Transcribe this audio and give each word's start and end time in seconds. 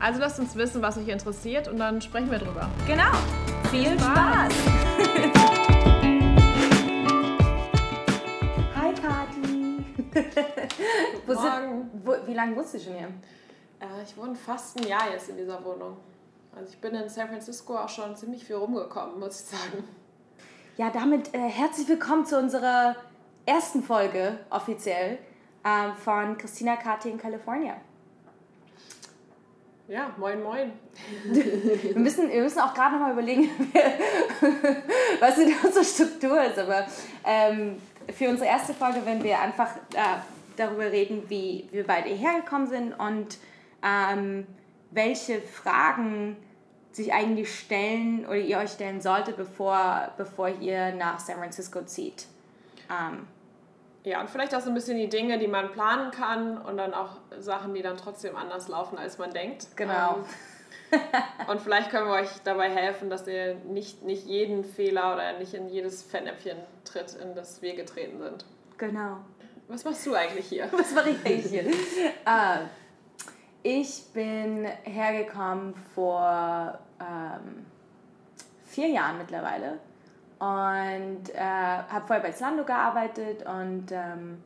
Also 0.00 0.20
lasst 0.20 0.38
uns 0.38 0.54
wissen, 0.56 0.82
was 0.82 0.98
euch 0.98 1.08
interessiert 1.08 1.68
und 1.68 1.78
dann 1.78 2.02
sprechen 2.02 2.30
wir 2.30 2.38
drüber. 2.38 2.68
Genau. 2.86 3.10
Viel 3.70 3.98
Spaß. 3.98 4.52
Hi 8.74 8.92
Kati. 8.94 9.84
wo 11.26 11.34
Morgen. 11.34 11.42
Sind, 11.42 11.90
wo, 12.04 12.14
wie 12.26 12.34
lange 12.34 12.56
wohnst 12.56 12.74
du 12.74 12.80
schon 12.80 12.94
hier? 12.94 13.08
Äh, 13.80 14.02
ich 14.04 14.16
wohne 14.16 14.34
fast 14.34 14.78
ein 14.78 14.86
Jahr 14.86 15.10
jetzt 15.10 15.30
in 15.30 15.36
dieser 15.36 15.64
Wohnung. 15.64 15.96
Also 16.54 16.70
ich 16.70 16.78
bin 16.78 16.94
in 16.94 17.08
San 17.08 17.28
Francisco 17.28 17.76
auch 17.76 17.88
schon 17.88 18.14
ziemlich 18.16 18.44
viel 18.44 18.56
rumgekommen, 18.56 19.18
muss 19.18 19.40
ich 19.40 19.46
sagen. 19.46 19.84
Ja, 20.76 20.90
damit 20.90 21.32
äh, 21.34 21.38
herzlich 21.38 21.88
willkommen 21.88 22.26
zu 22.26 22.38
unserer 22.38 22.96
ersten 23.46 23.82
Folge 23.82 24.38
offiziell 24.50 25.18
äh, 25.64 25.92
von 26.04 26.36
Christina 26.36 26.76
Kati 26.76 27.10
in 27.10 27.18
Kalifornien. 27.18 27.76
Ja, 29.86 30.14
moin 30.16 30.42
moin. 30.42 30.72
wir, 31.24 31.98
müssen, 31.98 32.30
wir 32.30 32.42
müssen 32.42 32.58
auch 32.60 32.72
gerade 32.72 32.94
nochmal 32.94 33.12
überlegen, 33.12 33.50
was 35.20 35.36
in 35.36 35.52
unserer 35.62 35.84
Struktur 35.84 36.42
ist. 36.42 36.58
Aber 36.58 36.86
ähm, 37.24 37.76
für 38.14 38.30
unsere 38.30 38.48
erste 38.48 38.72
Folge 38.72 39.04
werden 39.04 39.22
wir 39.22 39.38
einfach 39.38 39.76
äh, 39.92 40.20
darüber 40.56 40.90
reden, 40.90 41.24
wie 41.28 41.68
wir 41.70 41.86
beide 41.86 42.08
hergekommen 42.08 42.66
sind 42.66 42.94
und 42.94 43.36
ähm, 43.82 44.46
welche 44.90 45.42
Fragen 45.42 46.36
sich 46.92 47.12
eigentlich 47.12 47.54
stellen 47.54 48.24
oder 48.24 48.36
ihr 48.36 48.58
euch 48.58 48.70
stellen 48.70 49.02
solltet, 49.02 49.36
bevor, 49.36 50.12
bevor 50.16 50.48
ihr 50.48 50.94
nach 50.94 51.20
San 51.20 51.36
Francisco 51.36 51.82
zieht. 51.82 52.26
Ähm, 52.88 53.26
ja, 54.04 54.20
und 54.20 54.28
vielleicht 54.28 54.54
auch 54.54 54.60
so 54.60 54.68
ein 54.68 54.74
bisschen 54.74 54.98
die 54.98 55.08
Dinge, 55.08 55.38
die 55.38 55.48
man 55.48 55.72
planen 55.72 56.10
kann 56.10 56.58
und 56.58 56.76
dann 56.76 56.92
auch 56.92 57.16
Sachen, 57.38 57.72
die 57.72 57.80
dann 57.80 57.96
trotzdem 57.96 58.36
anders 58.36 58.68
laufen, 58.68 58.98
als 58.98 59.16
man 59.16 59.30
denkt. 59.30 59.66
Genau. 59.76 60.18
Ähm, 60.92 61.00
und 61.48 61.60
vielleicht 61.62 61.90
können 61.90 62.06
wir 62.06 62.14
euch 62.14 62.28
dabei 62.44 62.68
helfen, 62.68 63.08
dass 63.08 63.26
ihr 63.26 63.54
nicht, 63.54 64.02
nicht 64.02 64.26
jeden 64.26 64.62
Fehler 64.62 65.14
oder 65.14 65.38
nicht 65.38 65.54
in 65.54 65.68
jedes 65.68 66.02
Fettnäpfchen 66.02 66.58
tritt, 66.84 67.14
in 67.14 67.34
das 67.34 67.62
wir 67.62 67.74
getreten 67.74 68.18
sind. 68.20 68.44
Genau. 68.76 69.18
Was 69.68 69.84
machst 69.84 70.04
du 70.04 70.14
eigentlich 70.14 70.46
hier? 70.46 70.68
Was 70.72 70.94
mache 70.94 71.10
ich 71.10 71.24
eigentlich 71.24 71.46
hier? 71.46 71.66
uh, 71.66 72.66
ich 73.62 74.04
bin 74.12 74.66
hergekommen 74.82 75.74
vor 75.94 76.78
ähm, 77.00 77.64
vier 78.66 78.88
Jahren 78.88 79.16
mittlerweile 79.16 79.78
und 80.44 81.30
äh, 81.34 81.38
habe 81.38 82.06
vorher 82.06 82.22
bei 82.22 82.32
Zalando 82.32 82.64
gearbeitet 82.64 83.46
und 83.46 83.86
ähm, 83.92 84.42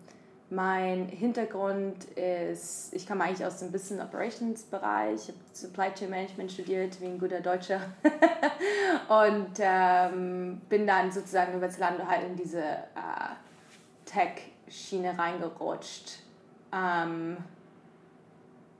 mein 0.48 1.08
Hintergrund 1.08 2.04
ist, 2.14 2.94
ich 2.94 3.04
komme 3.04 3.24
eigentlich 3.24 3.44
aus 3.44 3.58
dem 3.58 3.72
Business 3.72 4.00
Operations 4.00 4.62
Bereich, 4.62 5.22
ich 5.22 5.28
habe 5.28 5.38
Supply 5.52 5.92
Chain 5.92 6.10
Management 6.10 6.52
studiert, 6.52 7.00
wie 7.00 7.06
ein 7.06 7.18
guter 7.18 7.40
Deutscher 7.40 7.80
und 9.08 9.54
ähm, 9.58 10.60
bin 10.68 10.86
dann 10.86 11.10
sozusagen 11.10 11.54
über 11.54 11.68
Zalando 11.68 12.06
halt 12.06 12.26
in 12.26 12.36
diese 12.36 12.62
äh, 12.62 13.34
Tech-Schiene 14.04 15.18
reingerutscht. 15.18 16.20
Ähm, 16.72 17.38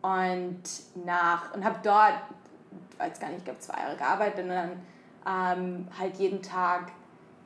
und 0.03 0.62
nach 1.04 1.53
und 1.53 1.64
habe 1.64 1.81
dort, 1.82 2.14
weiß 2.98 3.19
gar 3.19 3.28
nicht, 3.31 3.38
ich 3.38 3.44
glaube 3.44 3.59
zwei 3.59 3.81
Jahre 3.81 3.97
gearbeitet 3.97 4.44
und 4.44 4.50
dann 4.50 4.70
ähm, 5.26 5.88
halt 5.98 6.16
jeden 6.16 6.41
Tag 6.41 6.93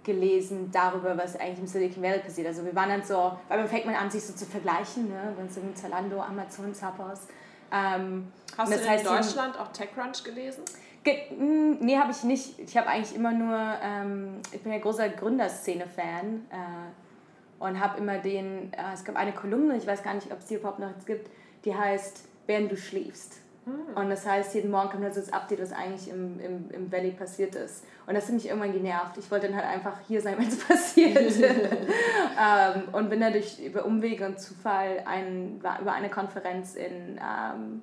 gelesen 0.04 0.70
darüber, 0.72 1.16
was 1.16 1.38
eigentlich 1.38 1.60
im 1.60 1.66
Silicon 1.66 2.02
Valley 2.02 2.18
passiert. 2.18 2.48
Also 2.48 2.64
wir 2.64 2.74
waren 2.74 2.88
dann 2.88 3.04
so, 3.04 3.36
weil 3.48 3.58
man 3.58 3.68
fängt 3.68 3.86
man 3.86 3.94
an, 3.94 4.10
sich 4.10 4.24
so 4.24 4.32
zu 4.32 4.46
vergleichen, 4.46 5.08
ne? 5.08 5.32
wenn 5.36 5.46
es 5.46 5.56
irgendwie 5.56 5.74
Zalando, 5.74 6.20
Amazon, 6.20 6.74
Zappos. 6.74 7.28
Ähm, 7.72 8.32
Hast 8.56 8.72
du 8.72 8.78
in 8.78 8.88
heißt, 8.88 9.06
Deutschland 9.06 9.58
auch 9.58 9.72
TechCrunch 9.72 10.24
gelesen? 10.24 10.62
Ge 11.04 11.30
hm, 11.30 11.78
nee, 11.80 11.96
habe 11.96 12.12
ich 12.12 12.22
nicht. 12.22 12.58
Ich 12.58 12.76
habe 12.76 12.88
eigentlich 12.88 13.14
immer 13.16 13.32
nur, 13.32 13.58
ähm, 13.82 14.40
ich 14.52 14.60
bin 14.62 14.72
ja 14.72 14.78
großer 14.78 15.08
Gründerszene-Fan 15.08 16.46
äh, 16.50 17.62
und 17.64 17.80
habe 17.80 17.98
immer 17.98 18.18
den, 18.18 18.72
äh, 18.72 18.92
es 18.92 19.04
gab 19.04 19.16
eine 19.16 19.32
Kolumne, 19.32 19.76
ich 19.76 19.86
weiß 19.86 20.02
gar 20.02 20.14
nicht, 20.14 20.30
ob 20.30 20.38
es 20.38 20.46
die 20.46 20.54
überhaupt 20.54 20.78
noch 20.78 20.90
gibt, 21.06 21.30
die 21.64 21.74
heißt, 21.74 22.24
während 22.46 22.70
du 22.70 22.76
schläfst. 22.76 23.40
Hm. 23.64 23.96
Und 23.96 24.10
das 24.10 24.26
heißt, 24.26 24.54
jeden 24.54 24.70
Morgen 24.70 24.90
kommt 24.90 25.04
halt 25.04 25.14
so 25.14 25.20
das 25.20 25.32
Update, 25.32 25.62
was 25.62 25.72
eigentlich 25.72 26.08
im, 26.08 26.40
im, 26.40 26.70
im 26.70 26.90
Valley 26.90 27.12
passiert 27.12 27.54
ist. 27.54 27.84
Und 28.06 28.14
das 28.14 28.26
hat 28.26 28.32
mich 28.32 28.48
irgendwann 28.48 28.72
genervt. 28.72 29.16
Ich 29.18 29.30
wollte 29.30 29.46
dann 29.46 29.56
halt 29.56 29.66
einfach 29.66 30.00
hier 30.08 30.20
sein, 30.20 30.36
wenn 30.38 30.48
es 30.48 30.58
passiert. 30.66 31.16
ähm, 31.40 32.82
und 32.92 33.08
bin 33.08 33.20
dadurch 33.20 33.60
über 33.60 33.84
Umwege 33.84 34.26
und 34.26 34.40
Zufall 34.40 35.04
ein, 35.06 35.62
war 35.62 35.80
über 35.80 35.92
eine 35.92 36.10
Konferenz 36.10 36.74
in, 36.74 37.18
ähm, 37.18 37.82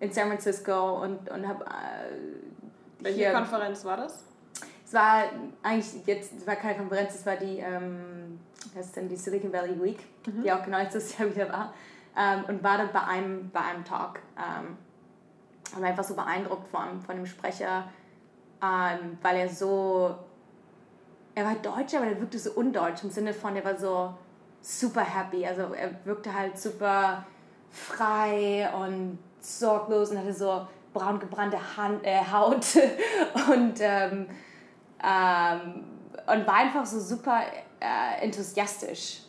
in 0.00 0.10
San 0.10 0.28
Francisco 0.28 1.02
und, 1.02 1.30
und 1.30 1.46
habe. 1.46 1.64
Äh, 1.66 3.02
Welche 3.04 3.32
Konferenz 3.32 3.84
war 3.84 3.98
das? 3.98 4.24
Es 4.86 4.94
war 4.94 5.24
eigentlich 5.62 6.06
jetzt, 6.06 6.46
war 6.46 6.56
keine 6.56 6.78
Konferenz, 6.78 7.14
es 7.14 7.26
war 7.26 7.36
die, 7.36 7.58
ähm, 7.58 8.38
das 8.74 8.86
ist 8.86 8.96
dann 8.96 9.08
die 9.08 9.16
Silicon 9.16 9.52
Valley 9.52 9.82
Week, 9.82 9.98
mhm. 10.26 10.42
die 10.42 10.52
auch 10.52 10.62
genau 10.62 10.78
letztes 10.78 11.18
Jahr 11.18 11.34
wieder 11.34 11.50
war. 11.50 11.74
Ähm, 12.16 12.44
und 12.48 12.62
war 12.62 12.78
dann 12.78 12.90
bei 12.92 13.02
einem, 13.02 13.50
bei 13.50 13.60
einem 13.60 13.84
Talk. 13.84 14.20
Ähm, 14.38 14.78
und 15.74 15.82
war 15.82 15.88
einfach 15.88 16.04
so 16.04 16.14
beeindruckt 16.14 16.68
von, 16.68 17.00
von 17.00 17.16
dem 17.16 17.26
Sprecher, 17.26 17.84
ähm, 18.62 19.18
weil 19.22 19.36
er 19.36 19.48
so, 19.48 20.14
er 21.34 21.44
war 21.44 21.54
Deutscher, 21.54 21.98
aber 21.98 22.06
er 22.06 22.20
wirkte 22.20 22.38
so 22.38 22.52
undeutsch 22.52 23.02
im 23.02 23.10
Sinne 23.10 23.34
von, 23.34 23.56
er 23.56 23.64
war 23.64 23.76
so 23.76 24.14
super 24.60 25.02
happy, 25.02 25.46
also 25.46 25.74
er 25.74 25.90
wirkte 26.04 26.32
halt 26.32 26.58
super 26.58 27.24
frei 27.70 28.70
und 28.72 29.18
sorglos 29.40 30.10
und 30.10 30.18
hatte 30.18 30.32
so 30.32 30.66
braun 30.92 31.18
gebrannte 31.18 31.58
Hand, 31.76 32.04
äh, 32.04 32.20
Haut 32.32 32.66
und, 33.52 33.74
ähm, 33.80 34.26
ähm, 35.02 35.84
und 36.26 36.46
war 36.46 36.54
einfach 36.54 36.86
so 36.86 37.00
super 37.00 37.42
äh, 37.80 38.22
enthusiastisch. 38.24 39.22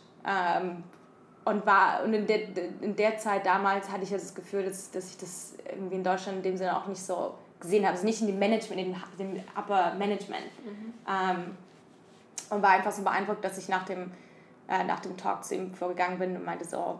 Und 1.46 1.64
war 1.64 2.02
und 2.02 2.12
in 2.12 2.26
der, 2.26 2.40
in 2.80 2.96
der 2.96 3.18
Zeit 3.18 3.46
damals 3.46 3.88
hatte 3.88 4.02
ich 4.02 4.10
das 4.10 4.34
Gefühl, 4.34 4.64
dass, 4.64 4.90
dass 4.90 5.10
ich 5.10 5.16
das 5.16 5.54
irgendwie 5.70 5.94
in 5.94 6.04
Deutschland 6.04 6.38
in 6.38 6.42
dem 6.42 6.56
Sinne 6.56 6.76
auch 6.76 6.86
nicht 6.86 7.00
so 7.00 7.34
gesehen 7.60 7.84
habe. 7.84 7.94
Also 7.94 8.04
nicht 8.04 8.20
in 8.20 8.26
dem 8.26 8.38
Management, 8.38 8.80
in 8.80 8.94
dem 9.18 9.44
Upper 9.56 9.94
Management. 9.94 10.44
Mhm. 10.64 10.94
Ähm, 11.08 11.56
und 12.50 12.62
war 12.62 12.70
einfach 12.70 12.90
so 12.92 13.02
beeindruckt, 13.02 13.44
dass 13.44 13.58
ich 13.58 13.68
nach 13.68 13.84
dem, 13.84 14.10
äh, 14.68 14.82
nach 14.84 15.00
dem 15.00 15.16
Talk 15.16 15.44
zu 15.44 15.54
ihm 15.54 15.72
vorgegangen 15.72 16.18
bin 16.18 16.36
und 16.36 16.44
meinte 16.44 16.64
so, 16.64 16.98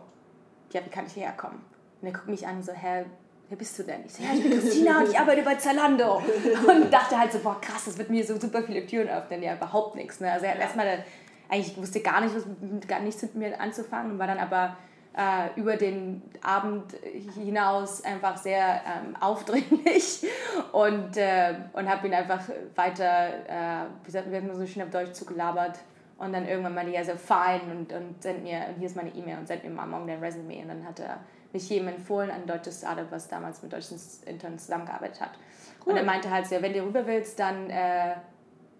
ja, 0.71 0.85
wie 0.85 0.89
kann 0.89 1.05
ich 1.05 1.13
hierher 1.13 1.33
kommen? 1.33 1.61
Und 2.01 2.07
er 2.07 2.13
guckt 2.13 2.27
mich 2.27 2.47
an 2.47 2.63
so, 2.63 2.71
hä, 2.71 3.05
wer 3.49 3.57
bist 3.57 3.77
du 3.79 3.83
denn? 3.83 4.05
Ich 4.05 4.13
so, 4.13 4.23
ja, 4.23 4.29
ich 4.33 4.43
bin 4.43 4.59
Christina 4.59 4.99
und 4.99 5.09
ich 5.09 5.19
arbeite 5.19 5.41
bei 5.41 5.55
Zalando. 5.55 6.21
Und 6.67 6.91
dachte 6.91 7.17
halt 7.17 7.31
so, 7.31 7.39
boah, 7.39 7.59
krass, 7.61 7.85
das 7.85 7.97
wird 7.97 8.09
mir 8.09 8.25
so 8.25 8.39
super 8.39 8.63
viele 8.63 8.85
Türen 8.85 9.09
öffnen. 9.09 9.41
Ja, 9.43 9.55
überhaupt 9.55 9.95
nichts. 9.95 10.19
Ne? 10.19 10.31
Also 10.31 10.45
er 10.45 10.53
hat 10.53 10.59
erstmal 10.59 11.03
eigentlich 11.49 11.77
wusste 11.77 12.01
gar 12.01 12.21
nicht, 12.21 12.35
was, 12.35 12.45
gar 12.87 12.99
nichts 12.99 13.21
mit 13.21 13.35
mir 13.35 13.59
anzufangen 13.59 14.13
und 14.13 14.19
war 14.19 14.27
dann 14.27 14.39
aber 14.39 14.77
äh, 15.17 15.59
über 15.59 15.77
den 15.77 16.21
Abend 16.41 16.93
hinaus 17.35 18.03
einfach 18.03 18.37
sehr 18.37 18.81
ähm, 18.85 19.15
aufdringlich 19.19 20.25
und, 20.71 21.17
äh, 21.17 21.55
und 21.73 21.89
habe 21.89 22.07
ihn 22.07 22.13
einfach 22.13 22.41
weiter, 22.75 23.29
äh, 23.47 23.85
wie 24.01 24.05
gesagt, 24.05 24.29
wir 24.29 24.37
haben 24.37 24.53
so 24.53 24.65
schön 24.65 24.83
auf 24.83 24.91
Deutsch 24.91 25.13
zugelabert 25.13 25.79
und 26.17 26.33
dann 26.33 26.47
irgendwann 26.47 26.75
meinte 26.75 26.93
er 26.93 27.03
so, 27.03 27.15
fein 27.15 27.61
und, 27.71 27.93
und 27.93 28.21
send 28.21 28.43
mir, 28.43 28.65
und 28.69 28.75
hier 28.77 28.87
ist 28.87 28.95
meine 28.95 29.09
E-Mail 29.09 29.37
und 29.39 29.47
send 29.47 29.63
mir 29.63 29.69
mal 29.69 29.87
morgen 29.87 30.07
dein 30.07 30.19
Resume 30.19 30.61
und 30.61 30.67
dann 30.67 30.85
hat 30.85 30.99
er 30.99 31.19
mich 31.53 31.69
jedem 31.69 31.87
empfohlen, 31.87 32.29
ein 32.29 32.45
deutsches 32.45 32.79
Startup, 32.79 33.09
was 33.09 33.27
damals 33.27 33.63
mit 33.63 33.73
deutschen 33.73 33.97
Interns 34.25 34.65
zusammengearbeitet 34.65 35.21
hat. 35.21 35.31
Cool. 35.83 35.93
Und 35.93 35.97
er 35.97 36.03
meinte 36.03 36.29
halt 36.29 36.45
so, 36.45 36.61
wenn 36.61 36.73
du 36.73 36.83
rüber 36.83 37.07
willst, 37.07 37.39
dann 37.39 37.69
äh, 37.69 38.15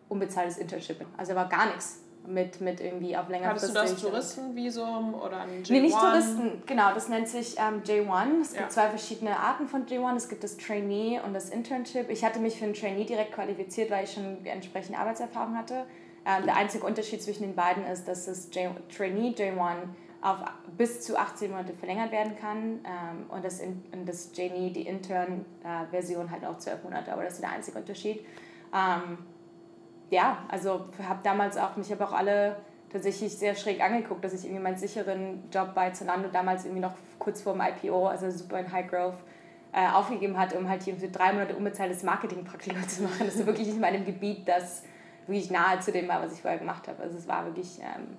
unbezahltes 0.09 0.57
Internship. 0.57 1.06
Also 1.18 1.33
war 1.33 1.47
gar 1.47 1.68
nichts 1.68 2.01
mit, 2.27 2.62
mit 2.62 2.81
irgendwie 2.81 3.15
auf 3.15 3.29
längerfristig. 3.29 3.75
Hattest 3.75 4.03
du 4.03 4.09
das 4.12 4.12
Touristenvisum 4.35 5.15
oder 5.15 5.41
ein 5.41 5.63
J1? 5.63 5.71
Nee, 5.71 5.79
nicht 5.79 5.97
Touristen, 5.97 6.63
genau, 6.65 6.94
das 6.94 7.09
nennt 7.09 7.27
sich 7.27 7.56
ähm, 7.57 7.81
J1. 7.83 8.41
Es 8.41 8.53
ja. 8.53 8.59
gibt 8.59 8.71
zwei 8.74 8.89
verschiedene 8.89 9.39
Arten 9.39 9.68
von 9.68 9.85
J1. 9.85 10.15
Es 10.15 10.29
gibt 10.29 10.44
das 10.44 10.57
Trainee 10.57 11.19
und 11.25 11.33
das 11.33 11.50
Internship. 11.50 12.09
Ich 12.09 12.24
hatte 12.24 12.39
mich 12.39 12.59
für 12.59 12.65
ein 12.65 12.74
Trainee 12.74 13.06
direkt 13.06 13.33
qualifiziert, 13.33 13.89
weil 13.89 14.03
ich 14.03 14.13
schon 14.13 14.45
entsprechende 14.45 15.00
Arbeitserfahrung 15.00 15.57
hatte. 15.57 15.85
Ähm, 16.25 16.45
der 16.45 16.57
einzige 16.57 16.85
Unterschied 16.85 17.24
zwischen 17.24 17.44
den 17.44 17.56
beiden 17.56 17.85
ist, 17.85 18.07
dass 18.07 18.25
das 18.25 18.50
J 18.53 18.71
Trainee 18.95 19.29
J1 19.29 19.75
auf 20.21 20.38
bis 20.77 21.01
zu 21.01 21.18
18 21.18 21.51
Monate 21.51 21.74
verlängert 21.74 22.12
werden 22.12 22.35
kann 22.35 22.79
ähm, 22.83 23.25
und 23.29 23.45
das, 23.45 23.59
in, 23.59 23.83
das 24.06 24.31
Genie, 24.33 24.74
die 24.74 24.88
Intern-Version, 24.88 26.31
halt 26.31 26.44
auch 26.44 26.57
12 26.57 26.83
Monate, 26.83 27.13
aber 27.13 27.24
das 27.24 27.33
ist 27.33 27.44
der 27.44 27.51
einzige 27.51 27.77
Unterschied. 27.77 28.25
Ähm, 28.74 29.19
ja, 30.09 30.38
also 30.48 30.86
habe 31.07 31.19
damals 31.24 31.57
auch, 31.57 31.75
mich 31.75 31.92
habe 31.92 32.07
auch 32.07 32.13
alle 32.13 32.57
tatsächlich 32.89 33.38
sehr 33.38 33.56
schräg 33.56 33.81
angeguckt, 33.81 34.24
dass 34.24 34.33
ich 34.33 34.45
irgendwie 34.45 34.63
meinen 34.63 34.77
sicheren 34.77 35.44
Job 35.51 35.74
bei 35.75 35.92
Zalando 35.92 36.30
damals 36.30 36.65
irgendwie 36.65 36.81
noch 36.81 36.94
kurz 37.19 37.42
vor 37.42 37.54
dem 37.54 37.62
IPO, 37.62 38.07
also 38.07 38.30
super 38.31 38.59
in 38.59 38.71
High 38.71 38.89
Growth, 38.89 39.18
äh, 39.74 39.88
aufgegeben 39.89 40.38
hat, 40.38 40.56
um 40.56 40.69
halt 40.69 40.83
hier 40.83 40.95
für 40.95 41.09
drei 41.09 41.33
Monate 41.33 41.56
unbezahltes 41.56 42.04
Marketingpraktikum 42.04 42.81
zu 42.88 43.04
machen. 43.04 43.25
Das 43.25 43.36
ist 43.36 43.45
wirklich 43.45 43.68
nicht 43.68 43.75
in 43.75 43.81
meinem 43.81 44.06
Gebiet, 44.06 44.48
das 44.48 44.83
wirklich 45.27 45.51
nahe 45.51 45.80
zu 45.80 45.92
dem 45.92 46.07
war, 46.07 46.21
was 46.21 46.33
ich 46.33 46.42
vorher 46.42 46.60
gemacht 46.60 46.88
habe. 46.88 47.03
Also 47.03 47.18
es 47.18 47.27
war 47.27 47.45
wirklich 47.45 47.80
ähm, 47.80 48.15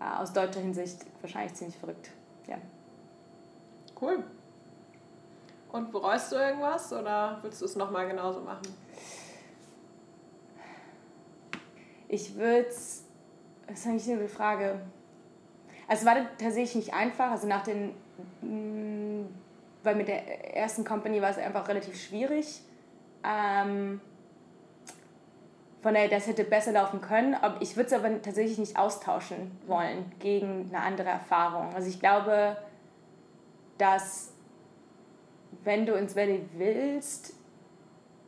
äh, 0.00 0.18
aus 0.18 0.32
deutscher 0.32 0.60
Hinsicht 0.60 1.04
wahrscheinlich 1.20 1.54
ziemlich 1.54 1.76
verrückt. 1.76 2.10
Ja. 2.46 2.56
Cool. 4.00 4.24
Und 5.72 5.92
bereust 5.92 6.32
du 6.32 6.36
irgendwas 6.36 6.92
oder 6.92 7.38
willst 7.42 7.60
du 7.60 7.66
es 7.66 7.76
nochmal 7.76 8.08
genauso 8.08 8.40
machen? 8.40 8.66
Ich 12.12 12.34
würde 12.34 12.66
es, 12.66 13.04
das 13.68 13.80
ist 13.80 13.86
eigentlich 13.86 14.10
eine 14.10 14.28
Frage. 14.28 14.80
Also 15.86 16.00
es 16.00 16.06
war 16.06 16.16
tatsächlich 16.38 16.74
nicht 16.74 16.94
einfach. 16.94 17.30
Also 17.30 17.46
nach 17.46 17.62
den, 17.62 17.94
mm, 18.42 19.26
weil 19.84 19.94
mit 19.94 20.08
der 20.08 20.56
ersten 20.56 20.84
Company 20.84 21.22
war 21.22 21.30
es 21.30 21.38
einfach 21.38 21.68
relativ 21.68 22.00
schwierig. 22.00 22.62
Ähm, 23.22 24.00
von 25.82 25.94
daher, 25.94 26.08
das 26.08 26.26
hätte 26.26 26.44
besser 26.44 26.72
laufen 26.72 27.00
können. 27.00 27.36
Ich 27.60 27.76
würde 27.76 27.86
es 27.86 27.92
aber 27.92 28.20
tatsächlich 28.20 28.58
nicht 28.58 28.76
austauschen 28.76 29.52
wollen 29.66 30.12
gegen 30.18 30.68
eine 30.68 30.82
andere 30.82 31.08
Erfahrung. 31.08 31.72
Also 31.74 31.88
ich 31.88 32.00
glaube, 32.00 32.56
dass 33.78 34.32
wenn 35.62 35.86
du 35.86 35.94
ins 35.94 36.16
Valley 36.16 36.44
willst, 36.56 37.34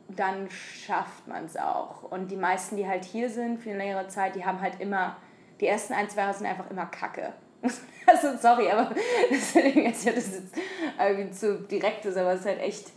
dann 0.09 0.49
schafft 0.49 1.27
man 1.27 1.45
es 1.45 1.57
auch. 1.57 2.03
Und 2.03 2.29
die 2.29 2.35
meisten, 2.35 2.77
die 2.77 2.87
halt 2.87 3.05
hier 3.05 3.29
sind 3.29 3.59
für 3.59 3.69
eine 3.69 3.79
längere 3.79 4.07
Zeit, 4.07 4.35
die 4.35 4.45
haben 4.45 4.61
halt 4.61 4.79
immer, 4.79 5.17
die 5.59 5.67
ersten 5.67 5.93
ein, 5.93 6.09
zwei 6.09 6.21
Jahre 6.21 6.33
sind 6.33 6.47
einfach 6.47 6.69
immer 6.69 6.85
Kacke. 6.87 7.33
also 8.05 8.37
sorry, 8.37 8.69
aber 8.69 8.93
das 9.29 9.55
ist 9.55 10.05
jetzt 10.05 10.57
irgendwie 10.99 11.31
zu 11.31 11.61
direkt 11.61 12.05
ist, 12.05 12.17
aber 12.17 12.33
es 12.33 12.41
ist 12.41 12.47
halt 12.47 12.61
echt, 12.61 12.91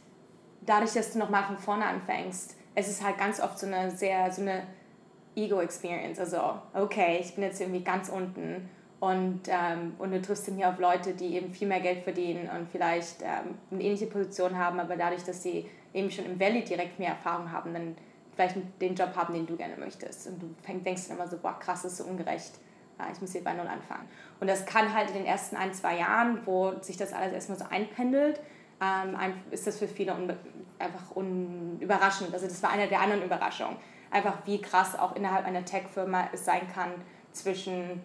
dadurch, 0.62 0.92
dass 0.92 1.12
du 1.12 1.18
nochmal 1.18 1.44
von 1.44 1.58
vorne 1.58 1.86
anfängst, 1.86 2.56
es 2.74 2.88
ist 2.88 3.04
halt 3.04 3.18
ganz 3.18 3.40
oft 3.40 3.58
so 3.58 3.66
eine 3.66 3.90
sehr, 3.90 4.30
so 4.32 4.42
eine 4.42 4.64
Ego-Experience. 5.36 6.18
Also, 6.18 6.40
okay, 6.74 7.18
ich 7.20 7.34
bin 7.34 7.44
jetzt 7.44 7.60
irgendwie 7.60 7.82
ganz 7.82 8.08
unten 8.08 8.68
und, 8.98 9.42
ähm, 9.48 9.94
und 9.98 10.12
du 10.12 10.22
triffst 10.22 10.48
dann 10.48 10.56
hier 10.56 10.70
auf 10.70 10.78
Leute, 10.78 11.12
die 11.12 11.36
eben 11.36 11.52
viel 11.52 11.68
mehr 11.68 11.80
Geld 11.80 12.02
verdienen 12.02 12.48
und 12.48 12.68
vielleicht 12.70 13.20
ähm, 13.22 13.58
eine 13.70 13.82
ähnliche 13.82 14.06
Position 14.06 14.56
haben, 14.56 14.80
aber 14.80 14.96
dadurch, 14.96 15.22
dass 15.24 15.42
sie 15.42 15.68
eben 15.92 16.10
schon 16.10 16.24
im 16.24 16.40
Valley 16.40 16.64
direkt 16.64 16.98
mehr 16.98 17.10
Erfahrung 17.10 17.52
haben, 17.52 17.74
dann 17.74 17.96
vielleicht 18.34 18.56
den 18.80 18.94
Job 18.94 19.14
haben, 19.16 19.34
den 19.34 19.46
du 19.46 19.56
gerne 19.56 19.76
möchtest. 19.76 20.26
Und 20.28 20.42
du 20.42 20.54
denkst 20.84 21.08
dann 21.08 21.18
immer 21.18 21.28
so, 21.28 21.38
boah, 21.38 21.58
krass, 21.58 21.82
das 21.82 21.92
ist 21.92 21.98
so 21.98 22.04
ungerecht. 22.04 22.52
Ja, 22.98 23.06
ich 23.12 23.20
muss 23.20 23.32
hier 23.32 23.44
bei 23.44 23.52
Null 23.52 23.66
anfangen. 23.66 24.08
Und 24.40 24.48
das 24.48 24.64
kann 24.64 24.92
halt 24.94 25.08
in 25.10 25.16
den 25.16 25.26
ersten 25.26 25.56
ein, 25.56 25.74
zwei 25.74 25.98
Jahren, 25.98 26.40
wo 26.46 26.72
sich 26.80 26.96
das 26.96 27.12
alles 27.12 27.32
erstmal 27.32 27.58
so 27.58 27.66
einpendelt, 27.68 28.40
ähm, 28.80 29.16
ist 29.50 29.66
das 29.66 29.78
für 29.78 29.88
viele 29.88 30.12
einfach 30.78 31.16
überraschend. 31.80 32.32
Also 32.32 32.46
das 32.46 32.62
war 32.62 32.70
eine 32.70 32.88
der 32.88 33.00
anderen 33.00 33.22
Überraschungen. 33.22 33.76
Einfach 34.10 34.38
wie 34.46 34.60
krass 34.60 34.98
auch 34.98 35.16
innerhalb 35.16 35.46
einer 35.46 35.64
Tech-Firma 35.64 36.28
es 36.32 36.44
sein 36.44 36.68
kann 36.72 36.90
zwischen 37.32 38.02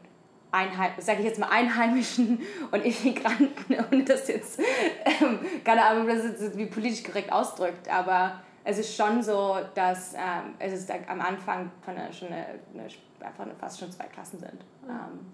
Einheim, 0.51 0.91
sage 0.99 1.19
ich 1.19 1.25
jetzt 1.25 1.39
mal 1.39 1.49
Einheimischen 1.49 2.41
und 2.71 2.85
Immigranten, 2.85 3.75
ohne 3.91 4.03
das 4.03 4.27
jetzt, 4.27 4.59
ähm, 4.59 5.39
keine 5.63 5.85
Ahnung, 5.85 6.07
das 6.07 6.23
jetzt 6.23 6.57
wie 6.57 6.65
politisch 6.65 7.03
korrekt 7.03 7.31
ausdrückt, 7.31 7.89
aber 7.89 8.41
es 8.63 8.77
ist 8.77 8.95
schon 8.95 9.23
so, 9.23 9.57
dass 9.73 10.13
ähm, 10.13 10.55
es 10.59 10.73
ist 10.73 10.91
am 10.91 11.21
Anfang 11.21 11.71
von 11.81 11.95
einer, 11.95 12.13
schon 12.13 12.27
eine, 12.27 12.45
eine, 12.73 12.87
einfach 13.25 13.45
eine, 13.45 13.55
fast 13.55 13.79
schon 13.79 13.91
zwei 13.91 14.05
Klassen 14.05 14.39
sind 14.39 14.63
ähm, 14.87 15.33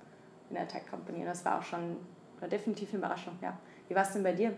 in 0.50 0.56
der 0.56 0.68
Tech-Company. 0.68 1.20
Und 1.20 1.25
das 1.25 1.44
war 1.44 1.60
auch 1.60 1.63
schon 1.63 1.98
war 2.40 2.48
definitiv 2.48 2.90
eine 2.90 3.00
Überraschung, 3.00 3.38
ja. 3.42 3.58
Wie 3.88 3.96
war 3.96 4.04
es 4.04 4.13
denn 4.13 4.24
bei 4.24 4.34
dir? 4.34 4.56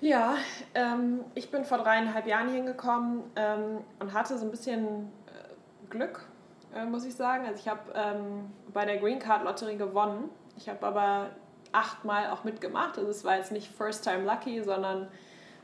Ja, 0.00 0.36
ähm, 0.74 1.20
ich 1.34 1.50
bin 1.50 1.64
vor 1.64 1.78
dreieinhalb 1.78 2.26
Jahren 2.26 2.48
hingekommen 2.48 3.24
ähm, 3.36 3.78
und 3.98 4.14
hatte 4.14 4.38
so 4.38 4.46
ein 4.46 4.50
bisschen 4.50 5.12
äh, 5.26 5.90
Glück, 5.90 6.26
äh, 6.74 6.84
muss 6.84 7.04
ich 7.04 7.14
sagen. 7.14 7.46
Also 7.46 7.60
ich 7.60 7.68
habe 7.68 7.92
ähm, 7.94 8.52
bei 8.72 8.84
der 8.84 8.98
Green 8.98 9.18
Card 9.18 9.44
Lotterie 9.44 9.76
gewonnen. 9.76 10.30
Ich 10.56 10.68
habe 10.68 10.86
aber 10.86 11.30
achtmal 11.72 12.30
auch 12.30 12.44
mitgemacht. 12.44 12.98
Also 12.98 13.10
es 13.10 13.24
war 13.24 13.36
jetzt 13.36 13.52
nicht 13.52 13.68
First 13.68 14.04
Time 14.04 14.24
Lucky, 14.24 14.62
sondern 14.62 15.08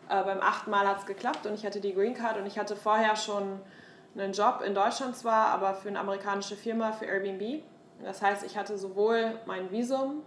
äh, 0.08 0.22
beim 0.22 0.40
achten 0.40 0.70
Mal 0.70 0.86
hat 0.86 0.98
es 1.00 1.06
geklappt 1.06 1.46
und 1.46 1.54
ich 1.54 1.66
hatte 1.66 1.80
die 1.80 1.94
Green 1.94 2.14
Card 2.14 2.38
und 2.38 2.46
ich 2.46 2.58
hatte 2.58 2.76
vorher 2.76 3.16
schon 3.16 3.60
einen 4.14 4.32
Job 4.32 4.62
in 4.64 4.74
Deutschland 4.74 5.16
zwar, 5.16 5.48
aber 5.48 5.74
für 5.74 5.88
eine 5.88 5.98
amerikanische 5.98 6.56
Firma, 6.56 6.92
für 6.92 7.06
Airbnb. 7.06 7.62
Das 8.02 8.22
heißt, 8.22 8.44
ich 8.44 8.56
hatte 8.56 8.78
sowohl 8.78 9.38
mein 9.46 9.70
Visum 9.70 10.22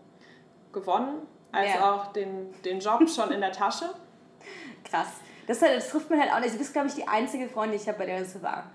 gewonnen 0.74 1.28
als 1.52 1.74
ja. 1.74 1.94
auch 1.94 2.08
den, 2.08 2.54
den 2.64 2.80
Job 2.80 3.08
schon 3.10 3.32
in 3.32 3.42
der 3.42 3.52
Tasche. 3.52 3.90
Krass. 4.84 5.08
Das, 5.48 5.60
das 5.60 5.90
trifft 5.90 6.10
man 6.10 6.20
halt 6.20 6.32
auch 6.32 6.40
nicht. 6.40 6.54
Du 6.54 6.60
bist, 6.60 6.74
glaube 6.74 6.88
ich, 6.88 6.94
die 6.94 7.08
einzige 7.08 7.50
Freundin, 7.50 7.78
die 7.78 7.82
ich 7.82 7.88
habe, 7.88 7.98
bei 7.98 8.06
der 8.06 8.20
das 8.20 8.34
so 8.34 8.42
war. 8.44 8.70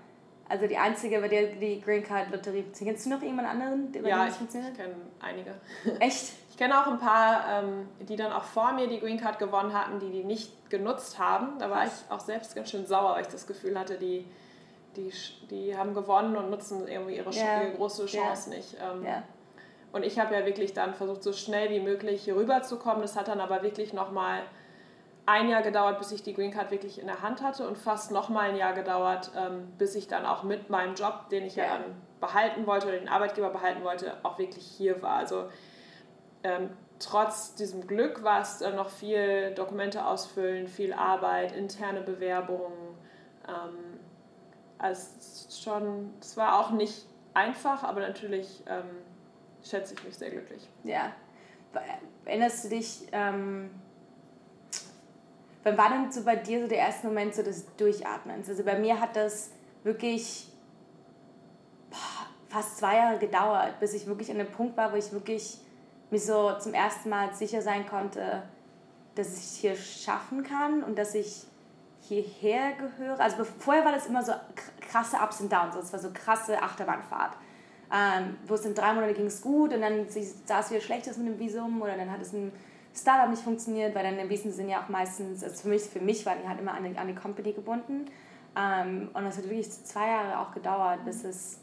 Also 0.47 0.67
die 0.67 0.77
einzige, 0.77 1.19
bei 1.21 1.27
der 1.27 1.47
die 1.47 1.81
Green 1.81 2.03
Card 2.03 2.31
Lotterie 2.31 2.65
Kennst 2.77 3.05
du 3.05 3.09
noch 3.09 3.21
jemand 3.21 3.47
anderen, 3.47 3.91
der 3.91 4.03
ja, 4.03 4.25
das 4.25 4.37
funktioniert? 4.37 4.73
ich 4.73 4.77
kenne 4.77 4.95
einige. 5.19 5.55
Echt? 5.99 6.33
Ich 6.55 6.59
kenne 6.59 6.81
auch 6.81 6.87
ein 6.87 6.99
paar, 6.99 7.43
ähm, 7.51 7.89
die 7.99 8.15
dann 8.15 8.31
auch 8.31 8.45
vor 8.45 8.71
mir 8.71 8.87
die 8.87 9.01
Green 9.01 9.19
Card 9.19 9.39
gewonnen 9.39 9.73
hatten, 9.73 9.99
die 9.99 10.09
die 10.09 10.23
nicht 10.23 10.69
genutzt 10.69 11.19
haben. 11.19 11.59
Da 11.59 11.69
war 11.69 11.85
ich 11.85 11.91
auch 12.07 12.21
selbst 12.21 12.55
ganz 12.55 12.71
schön 12.71 12.85
sauer, 12.85 13.15
weil 13.15 13.23
ich 13.23 13.27
das 13.27 13.45
Gefühl 13.45 13.77
hatte, 13.77 13.97
die, 13.97 14.25
die, 14.95 15.11
die 15.49 15.75
haben 15.75 15.93
gewonnen 15.93 16.37
und 16.37 16.49
nutzen 16.49 16.87
irgendwie 16.87 17.17
ihre, 17.17 17.29
yeah. 17.31 17.63
ihre 17.63 17.73
große 17.73 18.05
Chance 18.05 18.49
yeah. 18.49 18.57
nicht. 18.57 18.77
Ähm, 18.81 19.03
yeah. 19.03 19.23
Und 19.91 20.05
ich 20.05 20.17
habe 20.17 20.33
ja 20.33 20.45
wirklich 20.45 20.73
dann 20.73 20.93
versucht, 20.93 21.23
so 21.23 21.33
schnell 21.33 21.69
wie 21.71 21.81
möglich 21.81 22.23
hier 22.23 22.37
rüberzukommen. 22.37 23.01
Das 23.01 23.17
hat 23.17 23.27
dann 23.27 23.41
aber 23.41 23.61
wirklich 23.61 23.91
nochmal 23.91 24.43
ein 25.25 25.49
Jahr 25.49 25.61
gedauert, 25.61 25.97
bis 25.97 26.11
ich 26.11 26.23
die 26.23 26.33
Green 26.33 26.51
Card 26.51 26.71
wirklich 26.71 26.99
in 26.99 27.07
der 27.07 27.21
Hand 27.21 27.41
hatte 27.41 27.67
und 27.67 27.77
fast 27.77 28.11
nochmal 28.11 28.51
ein 28.51 28.57
Jahr 28.57 28.73
gedauert, 28.73 29.31
ähm, 29.35 29.73
bis 29.77 29.95
ich 29.95 30.07
dann 30.07 30.25
auch 30.25 30.43
mit 30.43 30.69
meinem 30.69 30.95
Job, 30.95 31.29
den 31.29 31.45
ich 31.45 31.55
ja, 31.55 31.65
ja 31.65 31.77
dann 31.79 31.95
behalten 32.19 32.67
wollte 32.67 32.87
oder 32.87 32.97
den 32.97 33.09
Arbeitgeber 33.09 33.49
behalten 33.49 33.83
wollte, 33.83 34.17
auch 34.23 34.37
wirklich 34.37 34.65
hier 34.65 35.01
war. 35.01 35.15
Also 35.15 35.49
ähm, 36.43 36.69
trotz 36.99 37.55
diesem 37.55 37.87
Glück 37.87 38.23
war 38.23 38.41
es 38.41 38.59
dann 38.59 38.75
noch 38.75 38.89
viel 38.89 39.53
Dokumente 39.55 40.05
ausfüllen, 40.05 40.67
viel 40.67 40.93
Arbeit, 40.93 41.51
interne 41.53 42.01
Bewerbungen. 42.01 42.95
Ähm, 43.47 43.99
also 44.77 45.09
schon, 45.63 46.13
es 46.21 46.37
war 46.37 46.59
auch 46.59 46.71
nicht 46.71 47.07
einfach, 47.33 47.83
aber 47.83 48.01
natürlich 48.01 48.63
ähm, 48.67 48.89
schätze 49.63 49.95
ich 49.95 50.03
mich 50.03 50.17
sehr 50.17 50.29
glücklich. 50.29 50.69
Ja. 50.83 51.13
Erinnerst 52.25 52.65
du 52.65 52.69
dich, 52.69 53.07
ähm, 53.11 53.69
wann 55.65 55.77
war 55.77 55.89
denn 55.89 56.09
so 56.09 56.23
bei 56.23 56.37
dir 56.37 56.61
so 56.61 56.67
der 56.67 56.77
erste 56.77 57.07
Moment 57.07 57.35
so 57.35 57.43
des 57.43 57.65
Durchatmens? 57.75 58.47
Also 58.47 58.63
bei 58.63 58.79
mir 58.79 59.01
hat 59.01 59.17
das 59.17 59.51
wirklich 59.83 60.47
fast 62.47 62.77
zwei 62.77 62.95
Jahre 62.95 63.19
gedauert, 63.19 63.79
bis 63.81 63.93
ich 63.93 64.07
wirklich 64.07 64.31
an 64.31 64.37
dem 64.37 64.49
Punkt 64.49 64.77
war, 64.77 64.93
wo 64.93 64.95
ich 64.95 65.11
wirklich 65.11 65.59
mich 66.09 66.25
so 66.25 66.53
zum 66.59 66.73
ersten 66.73 67.09
Mal 67.09 67.33
sicher 67.33 67.61
sein 67.61 67.85
konnte, 67.85 68.43
dass 69.15 69.33
ich 69.33 69.43
es 69.43 69.55
hier 69.55 69.75
schaffen 69.75 70.43
kann 70.43 70.83
und 70.83 70.97
dass 70.97 71.13
ich 71.13 71.43
hierher 71.99 72.73
gehöre. 72.73 73.19
Also 73.19 73.43
vorher 73.59 73.83
war 73.83 73.91
das 73.91 74.05
immer 74.05 74.23
so 74.23 74.31
krasse 74.79 75.17
Ups 75.17 75.41
und 75.41 75.51
Downs, 75.51 75.75
es 75.75 75.91
war 75.91 75.99
so 75.99 76.11
krasse 76.13 76.61
Achterbahnfahrt 76.61 77.33
ähm, 77.93 78.37
wo 78.47 78.55
es 78.55 78.65
in 78.65 78.73
drei 78.73 78.93
Monate 78.93 79.13
ging 79.13 79.27
es 79.27 79.41
gut 79.41 79.73
und 79.73 79.81
dann 79.81 80.07
sah 80.45 80.59
es 80.59 80.71
wieder 80.71 80.81
schlecht 80.81 81.09
aus 81.09 81.17
mit 81.17 81.27
dem 81.27 81.39
Visum 81.39 81.81
oder 81.81 81.95
dann 81.95 82.11
hat 82.11 82.21
es 82.21 82.33
ein 82.33 82.51
Startup 82.95 83.29
nicht 83.29 83.43
funktioniert, 83.43 83.93
weil 83.93 84.03
dann 84.03 84.17
im 84.17 84.29
Visum 84.29 84.51
sind 84.51 84.69
ja 84.69 84.81
auch 84.81 84.89
meistens, 84.89 85.43
also 85.43 85.63
für 85.63 85.67
mich, 85.67 85.83
für 85.83 85.99
mich 85.99 86.25
waren 86.25 86.37
die 86.41 86.47
halt 86.47 86.59
immer 86.59 86.73
an 86.73 86.83
die, 86.83 86.97
an 86.97 87.07
die 87.07 87.15
Company 87.15 87.51
gebunden 87.51 88.05
ähm, 88.55 89.09
und 89.13 89.25
das 89.25 89.37
hat 89.37 89.43
wirklich 89.45 89.69
zwei 89.69 90.07
Jahre 90.07 90.39
auch 90.39 90.53
gedauert, 90.53 91.03
bis 91.03 91.23
es 91.23 91.59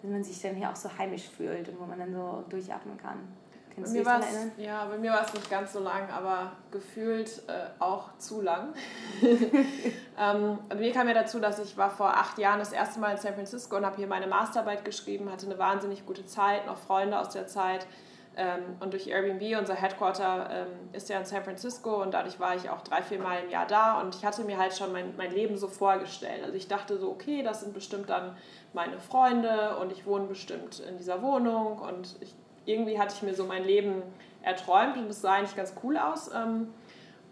bis 0.00 0.10
man 0.10 0.24
sich 0.24 0.40
dann 0.40 0.54
hier 0.54 0.70
auch 0.70 0.76
so 0.76 0.88
heimisch 0.96 1.28
fühlt 1.28 1.68
und 1.68 1.80
wo 1.80 1.84
man 1.84 1.98
dann 1.98 2.12
so 2.12 2.44
durchatmen 2.48 2.96
kann. 2.96 3.18
Kannst 3.74 3.92
bei 3.92 3.98
mir 3.98 4.06
war 4.06 4.20
ja, 4.56 4.84
bei 4.86 4.98
mir 4.98 5.12
war 5.12 5.24
es 5.24 5.32
nicht 5.34 5.50
ganz 5.50 5.72
so 5.72 5.80
lang, 5.80 6.08
aber 6.10 6.52
gefühlt 6.70 7.42
äh, 7.48 7.68
auch 7.78 8.16
zu 8.18 8.40
lang. 8.40 8.74
ähm, 9.22 10.58
mir 10.76 10.92
kam 10.92 11.08
ja 11.08 11.14
dazu, 11.14 11.38
dass 11.38 11.58
ich 11.58 11.76
war 11.76 11.90
vor 11.90 12.16
acht 12.16 12.38
Jahren 12.38 12.58
das 12.58 12.72
erste 12.72 12.98
Mal 13.00 13.12
in 13.12 13.16
San 13.18 13.34
Francisco 13.34 13.76
und 13.76 13.86
habe 13.86 13.96
hier 13.96 14.06
meine 14.06 14.26
Masterarbeit 14.26 14.84
geschrieben, 14.84 15.30
hatte 15.30 15.46
eine 15.46 15.58
wahnsinnig 15.58 16.06
gute 16.06 16.26
Zeit, 16.26 16.66
noch 16.66 16.78
Freunde 16.78 17.18
aus 17.18 17.30
der 17.30 17.46
Zeit. 17.46 17.86
Ähm, 18.38 18.76
und 18.78 18.92
durch 18.92 19.08
Airbnb, 19.08 19.58
unser 19.58 19.74
Headquarter 19.74 20.48
ähm, 20.48 20.66
ist 20.92 21.08
ja 21.08 21.18
in 21.18 21.24
San 21.24 21.42
Francisco 21.42 22.00
und 22.00 22.14
dadurch 22.14 22.38
war 22.38 22.54
ich 22.54 22.70
auch 22.70 22.82
drei, 22.82 23.02
vier 23.02 23.18
Mal 23.18 23.42
im 23.42 23.50
Jahr 23.50 23.66
da 23.66 24.00
und 24.00 24.14
ich 24.14 24.24
hatte 24.24 24.44
mir 24.44 24.58
halt 24.58 24.76
schon 24.76 24.92
mein, 24.92 25.16
mein 25.16 25.32
Leben 25.32 25.58
so 25.58 25.66
vorgestellt. 25.66 26.44
Also 26.44 26.54
ich 26.54 26.68
dachte 26.68 26.98
so, 26.98 27.10
okay, 27.10 27.42
das 27.42 27.62
sind 27.62 27.74
bestimmt 27.74 28.08
dann 28.10 28.36
meine 28.72 29.00
Freunde 29.00 29.76
und 29.80 29.90
ich 29.90 30.06
wohne 30.06 30.26
bestimmt 30.26 30.78
in 30.78 30.98
dieser 30.98 31.20
Wohnung 31.20 31.80
und 31.80 32.14
ich 32.20 32.32
irgendwie 32.64 33.00
hatte 33.00 33.12
ich 33.16 33.22
mir 33.22 33.34
so 33.34 33.44
mein 33.44 33.64
Leben 33.64 34.02
erträumt 34.42 34.96
und 34.98 35.10
es 35.10 35.20
sah 35.20 35.32
eigentlich 35.32 35.56
ganz 35.56 35.74
cool 35.82 35.98
aus. 35.98 36.30
Ähm, 36.32 36.68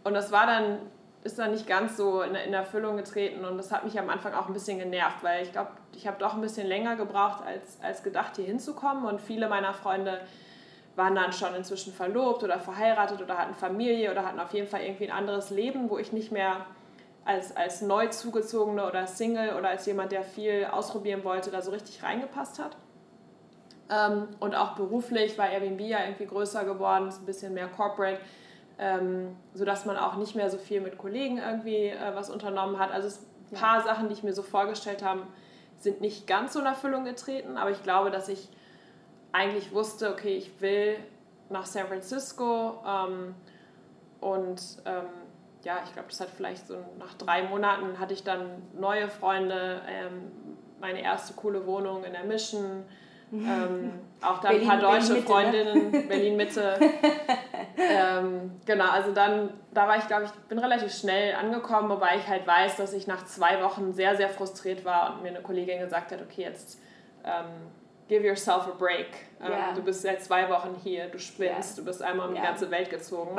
und 0.03 0.13
das 0.13 0.33
war 0.33 0.47
dann, 0.47 0.81
ist 1.23 1.39
dann 1.39 1.53
nicht 1.53 1.69
ganz 1.69 1.97
so 1.97 2.23
in, 2.23 2.35
in 2.35 2.53
Erfüllung 2.53 2.97
getreten 2.97 3.45
und 3.45 3.59
das 3.59 3.71
hat 3.71 3.85
mich 3.85 3.97
am 3.97 4.11
Anfang 4.11 4.35
auch 4.35 4.49
ein 4.49 4.53
bisschen 4.55 4.81
genervt, 4.81 5.23
weil 5.23 5.45
ich 5.45 5.53
glaube, 5.53 5.71
ich 5.93 6.09
habe 6.09 6.17
doch 6.19 6.35
ein 6.35 6.41
bisschen 6.41 6.67
länger 6.67 6.97
gebraucht 6.97 7.45
als, 7.47 7.79
als 7.81 8.03
gedacht, 8.03 8.35
hier 8.35 8.47
hinzukommen 8.47 9.05
und 9.05 9.21
viele 9.21 9.49
meiner 9.49 9.73
Freunde 9.73 10.21
waren 10.97 11.15
dann 11.15 11.33
schon 11.33 11.55
inzwischen 11.55 11.93
verlobt 11.93 12.43
oder 12.43 12.59
verheiratet 12.59 13.21
oder 13.21 13.39
hatten 13.39 13.55
Familie 13.55 14.11
oder 14.11 14.25
hatten 14.25 14.41
auf 14.41 14.53
jeden 14.53 14.67
Fall 14.67 14.81
irgendwie 14.81 15.11
ein 15.11 15.17
anderes 15.17 15.51
Leben, 15.51 15.91
wo 15.91 15.99
ich 15.99 16.13
nicht 16.13 16.33
mehr 16.33 16.67
als, 17.27 17.55
als 17.55 17.83
neu 17.83 18.09
zugezogene 18.09 18.87
oder 18.87 19.07
Single 19.07 19.55
oder 19.57 19.69
als 19.69 19.85
jemand, 19.87 20.13
der 20.13 20.23
viel 20.23 20.67
ausprobieren 20.71 21.23
wollte, 21.23 21.51
da 21.51 21.61
so 21.61 21.71
richtig 21.71 22.03
reingepasst 22.03 22.59
hat. 22.59 22.77
Ähm, 23.91 24.29
und 24.41 24.55
auch 24.55 24.75
beruflich 24.75 25.37
war 25.37 25.51
Airbnb 25.51 25.81
ja 25.81 25.99
irgendwie 26.05 26.27
größer 26.27 26.65
geworden, 26.65 27.09
ist 27.09 27.21
ein 27.21 27.27
bisschen 27.27 27.53
mehr 27.53 27.69
corporate, 27.69 28.21
ähm, 28.79 29.37
sodass 29.55 29.85
man 29.85 29.97
auch 29.97 30.17
nicht 30.17 30.35
mehr 30.35 30.51
so 30.51 30.57
viel 30.57 30.81
mit 30.81 30.99
Kollegen 30.99 31.39
irgendwie 31.39 31.89
äh, 31.89 32.15
was 32.15 32.31
unternommen 32.31 32.79
hat. 32.79 32.91
Also 32.91 33.09
ein 33.53 33.59
paar 33.59 33.79
ja. 33.79 33.85
Sachen, 33.85 34.09
die 34.09 34.15
ich 34.15 34.23
mir 34.23 34.33
so 34.33 34.43
vorgestellt 34.43 35.05
habe, 35.05 35.23
sind 35.79 36.01
nicht 36.01 36.27
ganz 36.27 36.55
so 36.55 36.61
in 36.61 36.67
Erfüllung 36.67 37.05
getreten, 37.05 37.57
aber 37.59 37.71
ich 37.71 37.83
glaube, 37.83 38.11
dass 38.11 38.29
ich 38.29 38.49
eigentlich 39.33 39.73
wusste, 39.73 40.11
okay, 40.11 40.37
ich 40.37 40.61
will 40.61 40.97
nach 41.51 41.67
San 41.67 41.87
Francisco 41.87 42.83
ähm, 42.87 43.35
und 44.21 44.61
ähm, 44.85 45.05
ja, 45.63 45.81
ich 45.85 45.93
glaube, 45.93 46.09
das 46.09 46.21
hat 46.21 46.29
vielleicht 46.31 46.67
so 46.67 46.77
nach 46.99 47.15
drei 47.15 47.43
Monaten 47.43 47.99
hatte 47.99 48.15
ich 48.15 48.23
dann 48.23 48.63
neue 48.73 49.09
Freunde, 49.09 49.83
ähm, 49.89 50.31
meine 50.81 51.03
erste 51.03 51.35
coole 51.35 51.67
Wohnung 51.67 52.05
in 52.05 52.13
der 52.13 52.25
Mission, 52.25 52.85
ähm, 53.33 53.93
auch 54.21 54.39
dann 54.39 54.53
Berlin, 54.53 54.71
ein 54.71 54.81
paar 54.81 54.93
deutsche 54.93 55.15
Berlin 55.15 55.23
ne? 55.23 55.27
Freundinnen, 55.27 55.91
ne? 55.91 56.01
Berlin 56.03 56.37
Mitte. 56.37 56.79
ähm, 57.77 58.53
genau, 58.65 58.91
also 58.91 59.13
dann, 59.13 59.55
da 59.73 59.89
war 59.89 59.99
ich, 59.99 60.07
glaube 60.07 60.25
ich, 60.25 60.31
bin 60.49 60.59
relativ 60.59 60.93
schnell 60.93 61.35
angekommen, 61.35 61.89
wobei 61.89 62.17
ich 62.17 62.29
halt 62.29 62.47
weiß, 62.47 62.77
dass 62.77 62.93
ich 62.93 63.07
nach 63.07 63.25
zwei 63.25 63.63
Wochen 63.63 63.93
sehr, 63.93 64.17
sehr 64.17 64.29
frustriert 64.29 64.85
war 64.85 65.15
und 65.15 65.23
mir 65.23 65.31
eine 65.31 65.43
Kollegin 65.43 65.81
gesagt 65.81 66.13
hat, 66.13 66.23
okay, 66.23 66.43
jetzt 66.43 66.81
give 68.09 68.25
yourself 68.25 68.67
a 68.67 68.73
break. 68.79 69.09
Ähm, 69.41 69.53
ja. 69.53 69.73
Du 69.75 69.83
bist 69.83 70.03
seit 70.03 70.23
zwei 70.23 70.49
Wochen 70.49 70.77
hier, 70.83 71.09
du 71.09 71.19
spinnst, 71.19 71.77
ja. 71.77 71.83
du 71.83 71.87
bist 71.87 72.03
einmal 72.03 72.29
um 72.29 72.35
ja. 72.35 72.41
die 72.41 72.47
ganze 72.47 72.71
Welt 72.71 72.91
gezogen. 72.91 73.37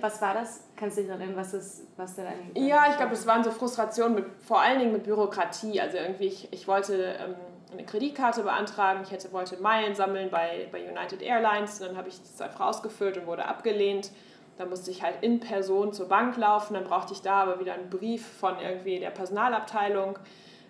Was 0.00 0.22
war 0.22 0.34
das? 0.34 0.64
Kannst 0.76 0.96
du 0.96 1.02
dich 1.02 1.10
erinnern, 1.10 1.36
was, 1.36 1.52
ist, 1.54 1.82
was 1.96 2.16
denn 2.16 2.26
ein... 2.26 2.52
Ja, 2.54 2.86
ich 2.90 2.96
glaube, 2.96 3.10
das 3.10 3.26
waren 3.26 3.44
so 3.44 3.50
Frustrationen, 3.50 4.14
mit, 4.14 4.24
vor 4.40 4.60
allen 4.60 4.78
Dingen 4.78 4.92
mit 4.92 5.04
Bürokratie. 5.04 5.80
Also 5.80 5.98
irgendwie, 5.98 6.26
ich, 6.26 6.52
ich 6.52 6.68
wollte 6.68 7.16
ähm, 7.20 7.34
eine 7.72 7.84
Kreditkarte 7.84 8.42
beantragen, 8.42 9.00
ich 9.02 9.10
hätte, 9.10 9.32
wollte 9.32 9.56
Meilen 9.56 9.94
sammeln 9.94 10.30
bei, 10.30 10.68
bei 10.70 10.80
United 10.80 11.20
Airlines, 11.22 11.80
und 11.80 11.88
dann 11.88 11.96
habe 11.96 12.08
ich 12.08 12.20
das 12.20 12.40
einfach 12.40 12.66
ausgefüllt 12.66 13.18
und 13.18 13.26
wurde 13.26 13.46
abgelehnt. 13.46 14.10
Dann 14.56 14.70
musste 14.70 14.92
ich 14.92 15.02
halt 15.02 15.16
in 15.22 15.40
Person 15.40 15.92
zur 15.92 16.08
Bank 16.08 16.36
laufen, 16.36 16.74
dann 16.74 16.84
brauchte 16.84 17.12
ich 17.12 17.22
da 17.22 17.42
aber 17.42 17.58
wieder 17.58 17.74
einen 17.74 17.90
Brief 17.90 18.24
von 18.24 18.60
irgendwie 18.60 19.00
der 19.00 19.10
Personalabteilung 19.10 20.16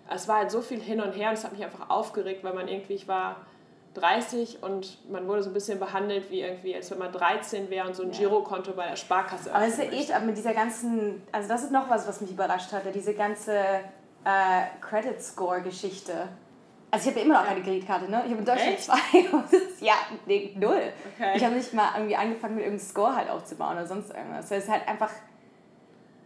es 0.09 0.27
war 0.27 0.37
halt 0.37 0.51
so 0.51 0.61
viel 0.61 0.79
hin 0.79 1.01
und 1.01 1.11
her 1.11 1.29
und 1.29 1.35
es 1.35 1.43
hat 1.43 1.51
mich 1.51 1.63
einfach 1.63 1.89
aufgeregt, 1.89 2.43
weil 2.43 2.53
man 2.53 2.67
irgendwie, 2.67 2.93
ich 2.93 3.07
war 3.07 3.37
30 3.95 4.61
und 4.61 5.09
man 5.09 5.27
wurde 5.27 5.41
so 5.41 5.49
ein 5.49 5.53
bisschen 5.53 5.79
behandelt 5.79 6.29
wie 6.29 6.41
irgendwie, 6.41 6.75
als 6.75 6.91
wenn 6.91 6.99
man 6.99 7.11
13 7.11 7.69
wäre 7.69 7.87
und 7.87 7.95
so 7.95 8.03
ein 8.03 8.11
ja. 8.11 8.19
Girokonto 8.19 8.73
bei 8.73 8.87
der 8.87 8.95
Sparkasse 8.95 9.53
Aber 9.53 9.65
es 9.65 9.79
ist 9.79 9.91
echt, 9.91 10.13
aber 10.13 10.25
mit 10.25 10.37
dieser 10.37 10.53
ganzen, 10.53 11.23
also 11.31 11.47
das 11.47 11.63
ist 11.63 11.71
noch 11.71 11.89
was, 11.89 12.07
was 12.07 12.21
mich 12.21 12.31
überrascht 12.31 12.71
hatte, 12.71 12.91
diese 12.91 13.13
ganze 13.13 13.55
äh, 14.25 14.63
Credit 14.81 15.21
Score 15.21 15.61
Geschichte. 15.61 16.27
Also 16.91 17.09
ich 17.09 17.15
habe 17.15 17.25
immer 17.25 17.39
noch 17.39 17.47
keine 17.47 17.61
Kreditkarte, 17.61 18.09
ne? 18.09 18.23
Ich 18.25 18.31
habe 18.31 18.39
in 18.39 18.45
Deutschland 18.45 18.73
Echt? 18.73 18.83
zwei. 18.83 18.97
ja, 19.85 19.95
nee, 20.25 20.55
null. 20.57 20.93
Okay. 21.13 21.33
Ich 21.35 21.43
habe 21.43 21.55
nicht 21.55 21.73
mal 21.73 21.89
irgendwie 21.95 22.15
angefangen, 22.15 22.55
mit 22.55 22.63
irgendeinem 22.65 22.87
Score 22.87 23.15
halt 23.15 23.29
aufzubauen 23.29 23.73
oder 23.73 23.85
sonst 23.85 24.13
irgendwas. 24.13 24.49
Das 24.49 24.63
ist 24.63 24.69
halt 24.69 24.87
einfach, 24.87 25.11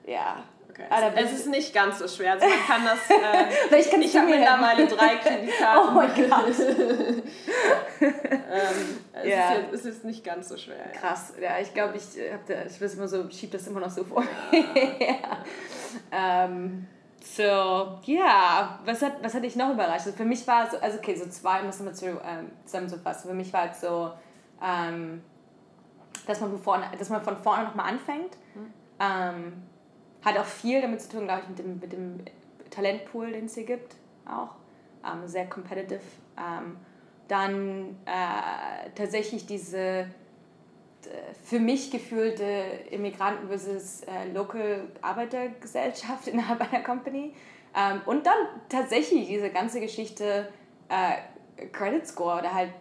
ja, 0.06 0.44
Okay. 0.70 0.86
Ah, 0.90 1.12
es 1.16 1.32
ist 1.32 1.48
nicht 1.48 1.74
ganz 1.74 1.98
so 2.00 2.08
schwer. 2.08 2.34
Also 2.34 2.46
man 2.48 2.60
kann 2.60 2.86
das. 2.86 3.10
Äh, 3.10 3.80
ich 3.80 3.92
ich 3.92 4.16
habe 4.16 4.28
mittlerweile 4.30 4.88
drei 4.88 5.16
Kreditkarten. 5.16 5.90
Oh 5.90 5.92
mein 5.92 6.30
Gott. 6.30 6.60
ähm, 8.02 9.00
es, 9.14 9.28
ja. 9.28 9.52
ist 9.54 9.74
es 9.74 9.86
ist 9.86 10.06
nicht 10.06 10.24
ganz 10.24 10.50
so 10.50 10.58
schwer. 10.58 10.78
Ja. 10.78 11.00
Krass. 11.00 11.34
Ja, 11.42 11.60
ich 11.60 11.74
glaube, 11.74 11.98
ich, 11.98 12.04
da, 12.48 12.66
ich 12.66 12.80
immer 12.94 13.08
so, 13.08 13.30
schiebe 13.32 13.58
das 13.58 13.68
immer 13.68 13.80
noch 13.80 13.90
so 13.90 14.04
vor. 14.04 14.24
ja. 14.52 15.44
ähm, 16.12 16.88
so, 17.22 17.44
ja, 17.44 18.00
yeah. 18.08 18.80
was 18.86 19.02
hat, 19.02 19.22
was 19.22 19.34
hat 19.34 19.44
dich 19.44 19.56
noch 19.56 19.74
überrascht? 19.74 20.06
Also 20.06 20.14
für 20.14 20.26
mich 20.26 20.48
war 20.48 20.66
es 20.66 20.72
so, 20.72 20.78
also 20.80 20.98
okay, 21.00 21.16
so 21.16 21.28
zwei, 21.28 21.64
muss 21.64 21.80
man 21.80 21.94
zu, 21.94 22.06
ähm, 22.06 22.52
zusammenzufassen. 22.66 23.30
Für 23.30 23.36
mich 23.36 23.52
war 23.52 23.72
es 23.72 23.82
so, 23.82 24.12
ähm, 24.64 25.22
dass, 26.26 26.40
man 26.40 26.52
von 26.52 26.62
vorne, 26.62 26.86
dass 26.98 27.10
man 27.10 27.22
von 27.24 27.38
vorne 27.38 27.66
nochmal 27.66 27.90
anfängt. 27.94 28.38
Mhm. 28.56 28.74
Hat 30.24 30.38
auch 30.38 30.46
viel 30.46 30.82
damit 30.82 31.02
zu 31.02 31.10
tun, 31.10 31.26
glaube 31.26 31.42
ich, 31.44 31.50
mit 31.50 31.60
dem, 31.60 31.80
mit 31.80 31.94
dem 31.94 32.26
Talentpool, 32.70 33.32
den 33.32 33.46
es 33.46 33.56
hier 33.56 33.66
gibt, 33.66 33.96
auch. 34.26 34.56
Ähm, 35.06 35.28
sehr 35.28 35.48
competitive. 35.48 36.02
Ähm, 36.38 36.78
dann 37.28 37.96
äh, 38.06 38.90
tatsächlich 38.96 39.46
diese 39.46 40.08
für 41.44 41.60
mich 41.60 41.92
gefühlte 41.92 42.44
Immigranten 42.92 43.48
versus 43.48 44.02
äh, 44.02 44.32
Local 44.34 44.88
Arbeitergesellschaft 45.02 46.28
innerhalb 46.32 46.62
einer 46.62 46.84
Company. 46.84 47.34
Ähm, 47.76 48.02
und 48.06 48.26
dann 48.26 48.38
tatsächlich 48.68 49.28
diese 49.28 49.50
ganze 49.50 49.80
Geschichte 49.80 50.50
äh, 50.90 51.66
Credit 51.72 52.06
Score 52.06 52.40
oder 52.40 52.54
halt 52.54 52.72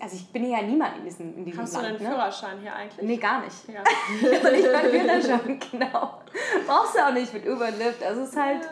also 0.00 0.16
ich 0.16 0.32
bin 0.32 0.50
ja 0.50 0.62
niemand 0.62 0.98
in 0.98 1.04
diesem, 1.04 1.36
in 1.36 1.44
diesem 1.44 1.60
Hast 1.60 1.74
Land. 1.74 1.84
Hast 1.84 1.92
du 1.92 1.96
einen 1.96 2.02
ne? 2.02 2.16
Führerschein 2.16 2.58
hier 2.60 2.74
eigentlich? 2.74 3.06
Nee, 3.06 3.16
gar 3.16 3.40
nicht. 3.42 3.56
Ja. 3.68 3.82
also 3.82 4.50
nicht 4.50 4.72
mal 4.72 4.90
Führerschein, 4.90 5.60
genau. 5.70 6.20
Brauchst 6.66 6.94
du 6.94 7.06
auch 7.06 7.12
nicht 7.12 7.32
mit 7.32 7.46
Uber 7.46 7.68
und 7.68 7.78
Lyft. 7.78 8.02
Also 8.02 8.22
es 8.22 8.30
ist 8.30 8.36
halt, 8.36 8.68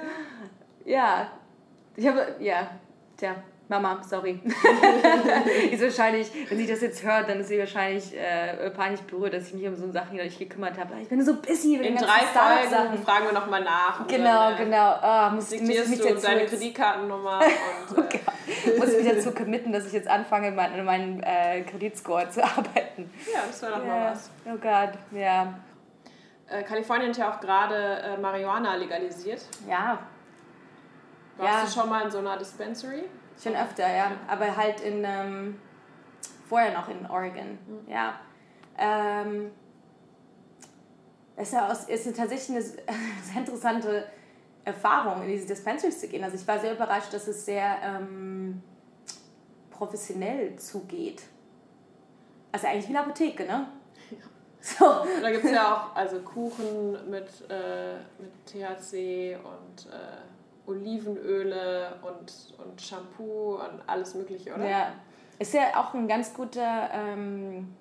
ja, 0.85 1.30
ich 1.97 2.07
habe, 2.07 2.37
ja, 2.40 2.71
tja, 3.16 3.37
Mama, 3.69 4.01
sorry. 4.03 4.41
ist 5.71 5.83
wahrscheinlich, 5.83 6.31
wenn 6.49 6.57
sie 6.57 6.67
das 6.67 6.81
jetzt 6.81 7.03
hört, 7.03 7.29
dann 7.29 7.41
ist 7.41 7.49
sie 7.49 7.59
wahrscheinlich 7.59 8.17
äh, 8.17 8.71
peinlich 8.71 9.03
berührt, 9.03 9.35
dass 9.35 9.49
ich 9.49 9.55
mich 9.55 9.67
um 9.67 9.77
so 9.77 9.93
Sachen 9.93 10.17
nicht 10.17 10.39
gekümmert 10.39 10.79
habe. 10.79 10.95
Ich 11.03 11.09
bin 11.09 11.23
so 11.23 11.35
busy 11.35 11.77
mit 11.77 11.87
In 11.87 11.97
drei 11.97 12.21
Folgen 12.21 12.71
Sachen. 12.71 13.05
fragen 13.05 13.27
wir 13.27 13.33
nochmal 13.33 13.63
nach. 13.63 14.07
Genau, 14.07 14.51
dann, 14.51 14.55
äh, 14.59 14.65
genau. 14.65 14.95
Oh, 15.03 15.35
muss, 15.35 15.51
diktierst 15.51 15.91
muss 15.91 15.99
ich 16.01 16.07
du 16.07 16.15
deine 16.15 16.47
Kreditkartennummer 16.47 17.41
und... 17.91 17.99
okay. 17.99 18.21
Oh 18.27 18.79
muss 18.79 18.93
ich 18.93 19.05
mich 19.05 19.15
dazu 19.15 19.33
committen, 19.33 19.71
dass 19.71 19.87
ich 19.87 19.93
jetzt 19.93 20.09
anfange, 20.09 20.51
meinen, 20.51 20.85
meinen 20.87 21.23
äh, 21.23 21.61
Kreditscore 21.63 22.31
zu 22.31 22.43
arbeiten. 22.45 23.11
Ja, 23.31 23.41
das 23.47 23.61
wäre 23.61 23.73
doch 23.73 23.85
yeah. 23.85 23.87
mal 23.87 24.11
was. 24.13 24.31
Oh 24.47 24.57
Gott, 24.57 24.93
ja. 25.13 25.55
Äh, 26.49 26.63
Kalifornien 26.63 27.11
hat 27.11 27.19
ja 27.19 27.31
auch 27.31 27.41
gerade 27.41 27.75
äh, 27.75 28.17
Marihuana 28.17 28.77
legalisiert. 28.77 29.43
Ja. 29.69 29.99
Warst 31.38 31.52
ja. 31.52 31.64
du 31.64 31.71
schon 31.80 31.88
mal 31.88 32.04
in 32.04 32.11
so 32.11 32.18
einer 32.18 32.37
Dispensary? 32.37 33.04
Schon 33.42 33.54
öfter, 33.54 33.88
ja. 33.88 34.12
Aber 34.26 34.57
halt 34.57 34.80
in, 34.80 35.04
ähm, 35.04 35.61
vorher 36.49 36.73
noch 36.73 36.88
in 36.88 37.09
Oregon, 37.09 37.59
mhm. 37.66 37.88
ja. 37.90 38.14
Ähm, 38.76 39.52
es 41.37 41.52
ist, 41.52 41.88
ist 41.88 42.16
tatsächlich 42.16 42.50
eine 42.50 42.62
sehr 43.23 43.37
interessante 43.37 44.09
Erfahrung, 44.64 45.23
in 45.23 45.28
diese 45.28 45.47
Dispensaries 45.47 46.00
zu 46.00 46.09
gehen. 46.09 46.25
Also 46.25 46.37
ich 46.37 46.47
war 46.47 46.59
sehr 46.59 46.75
überrascht, 46.75 47.12
dass 47.12 47.28
es 47.28 47.45
sehr 47.45 47.78
ähm, 47.83 48.61
professionell 49.71 50.57
zugeht. 50.57 51.23
Also 52.50 52.66
eigentlich 52.66 52.88
wie 52.88 52.97
eine 52.97 53.00
Apotheke, 53.00 53.45
ne? 53.45 53.68
Ja. 54.11 54.16
So. 54.61 54.85
Da 55.23 55.30
gibt 55.30 55.45
es 55.45 55.52
ja 55.52 55.73
auch 55.73 55.97
also 55.97 56.18
Kuchen 56.18 57.09
mit, 57.09 57.28
äh, 57.49 57.95
mit 58.18 58.45
THC 58.45 59.37
und 59.37 59.87
äh, 59.87 60.18
Olivenöle 60.69 61.99
und, 62.03 62.55
und 62.59 62.81
Shampoo 62.81 63.57
und 63.57 63.83
alles 63.87 64.15
Mögliche, 64.15 64.55
oder? 64.55 64.69
Ja, 64.69 64.93
ist 65.39 65.55
ja 65.55 65.77
auch 65.77 65.95
ein 65.95 66.07
ganz 66.07 66.35
guter 66.35 66.91
ähm, 66.93 67.75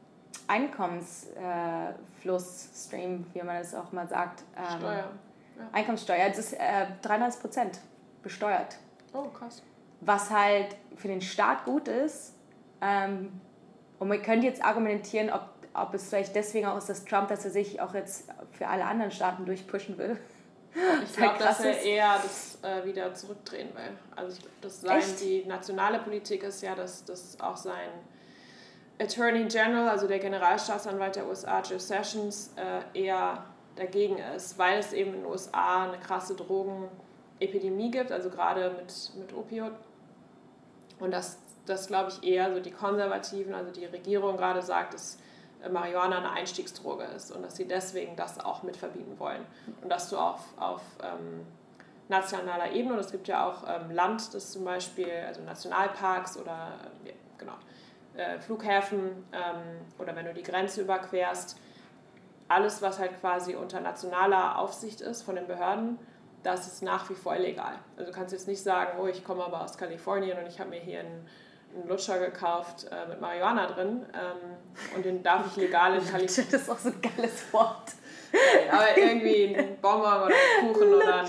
Einkommensflussstream, 0.47 3.21
äh, 3.21 3.25
wie 3.33 3.43
man 3.43 3.57
das 3.57 3.75
auch 3.75 3.91
mal 3.91 4.07
sagt. 4.07 4.45
Ähm, 4.55 4.79
Steuer. 4.79 5.11
Ja. 5.57 5.69
Einkommenssteuer, 5.71 6.29
das 6.29 6.39
ist 6.39 6.53
äh, 6.53 6.87
93 7.01 7.41
Prozent 7.41 7.81
besteuert. 8.21 8.77
Oh, 9.13 9.27
krass. 9.29 9.63
Was 10.01 10.29
halt 10.29 10.75
für 10.95 11.07
den 11.07 11.21
Staat 11.21 11.65
gut 11.65 11.87
ist. 11.87 12.35
Ähm, 12.81 13.41
und 13.99 14.07
man 14.07 14.21
könnte 14.21 14.45
jetzt 14.45 14.63
argumentieren, 14.63 15.31
ob, 15.31 15.49
ob 15.73 15.95
es 15.95 16.09
vielleicht 16.09 16.35
deswegen 16.35 16.67
auch 16.67 16.77
ist, 16.77 16.89
dass 16.89 17.05
Trump, 17.05 17.29
dass 17.29 17.43
er 17.45 17.51
sich 17.51 17.81
auch 17.81 17.95
jetzt 17.95 18.29
für 18.51 18.67
alle 18.67 18.85
anderen 18.85 19.09
Staaten 19.11 19.45
durchpushen 19.45 19.97
will. 19.97 20.19
Ich 21.03 21.15
glaube, 21.15 21.39
dass 21.39 21.61
er 21.61 21.81
eher 21.81 22.19
das 22.21 22.59
äh, 22.61 22.85
wieder 22.85 23.13
zurückdrehen 23.13 23.69
will. 23.75 23.97
Also 24.15 24.37
ich, 24.37 24.45
das 24.61 24.81
sein, 24.81 25.03
die 25.21 25.45
nationale 25.45 25.99
Politik 25.99 26.43
ist 26.43 26.61
ja, 26.61 26.75
dass 26.75 27.03
das 27.05 27.39
auch 27.39 27.57
sein 27.57 27.89
Attorney 28.99 29.45
General, 29.45 29.89
also 29.89 30.07
der 30.07 30.19
Generalstaatsanwalt 30.19 31.15
der 31.15 31.27
USA, 31.27 31.61
Joe 31.61 31.79
Sessions, 31.79 32.53
äh, 32.55 32.99
eher 32.99 33.43
dagegen 33.75 34.17
ist, 34.35 34.57
weil 34.57 34.79
es 34.79 34.93
eben 34.93 35.13
in 35.13 35.21
den 35.21 35.25
USA 35.25 35.85
eine 35.85 35.99
krasse 35.99 36.35
Drogenepidemie 36.35 37.91
gibt, 37.91 38.11
also 38.11 38.29
gerade 38.29 38.71
mit, 38.71 39.11
mit 39.17 39.33
Opioid. 39.33 39.73
Und 40.99 41.11
dass 41.11 41.37
dass, 41.67 41.87
glaube 41.87 42.11
ich, 42.11 42.27
eher 42.27 42.53
so 42.53 42.59
die 42.59 42.71
Konservativen, 42.71 43.53
also 43.53 43.71
die 43.71 43.85
Regierung 43.85 44.37
gerade 44.37 44.61
sagt, 44.61 44.93
dass 44.93 45.19
Marihuana 45.71 46.17
eine 46.17 46.31
Einstiegsdroge 46.31 47.03
ist 47.03 47.31
und 47.31 47.43
dass 47.43 47.55
sie 47.55 47.67
deswegen 47.67 48.15
das 48.15 48.39
auch 48.39 48.63
mit 48.63 48.77
verbieten 48.77 49.19
wollen. 49.19 49.45
Und 49.81 49.89
dass 49.89 50.09
du 50.09 50.17
auf, 50.17 50.41
auf 50.57 50.81
ähm, 51.03 51.45
nationaler 52.09 52.71
Ebene, 52.71 52.93
und 52.93 52.99
es 52.99 53.11
gibt 53.11 53.27
ja 53.27 53.47
auch 53.47 53.63
ähm, 53.67 53.91
Land, 53.91 54.33
das 54.33 54.51
zum 54.51 54.63
Beispiel, 54.63 55.11
also 55.25 55.41
Nationalparks 55.41 56.37
oder 56.37 56.73
äh, 57.05 57.13
genau, 57.37 57.53
äh, 58.15 58.39
Flughäfen 58.39 59.25
ähm, 59.31 59.85
oder 59.99 60.15
wenn 60.15 60.25
du 60.25 60.33
die 60.33 60.43
Grenze 60.43 60.81
überquerst, 60.81 61.57
alles, 62.47 62.81
was 62.81 62.99
halt 62.99 63.19
quasi 63.19 63.55
unter 63.55 63.81
nationaler 63.81 64.57
Aufsicht 64.57 65.01
ist 65.01 65.23
von 65.23 65.35
den 65.35 65.47
Behörden, 65.47 65.99
das 66.43 66.67
ist 66.67 66.81
nach 66.81 67.09
wie 67.09 67.13
vor 67.13 67.35
illegal. 67.35 67.73
Also 67.97 68.11
du 68.11 68.17
kannst 68.17 68.31
jetzt 68.31 68.47
nicht 68.47 68.61
sagen, 68.61 68.99
oh, 69.01 69.07
ich 69.07 69.23
komme 69.23 69.43
aber 69.43 69.61
aus 69.61 69.77
Kalifornien 69.77 70.37
und 70.37 70.47
ich 70.47 70.59
habe 70.59 70.69
mir 70.69 70.79
hier 70.79 71.01
einen, 71.01 71.27
einen 71.77 71.87
Lutscher 71.87 72.19
gekauft 72.19 72.87
äh, 72.91 73.07
mit 73.07 73.21
Marihuana 73.21 73.67
drin 73.67 74.05
ähm, 74.13 74.95
und 74.95 75.05
den 75.05 75.23
darf 75.23 75.45
ich 75.47 75.55
legal 75.55 75.95
in 75.95 76.05
Kalifornien. 76.05 76.47
Das 76.51 76.61
ist 76.61 76.69
auch 76.69 76.77
so 76.77 76.89
ein 76.89 77.01
geiles 77.01 77.53
Wort. 77.53 77.91
aber 78.71 78.97
irgendwie 78.97 79.55
ein 79.55 79.77
Bonbon 79.81 80.23
oder 80.23 80.27
ein 80.27 80.73
Kuchen 80.73 80.93
oder 80.93 81.21
ein, 81.21 81.27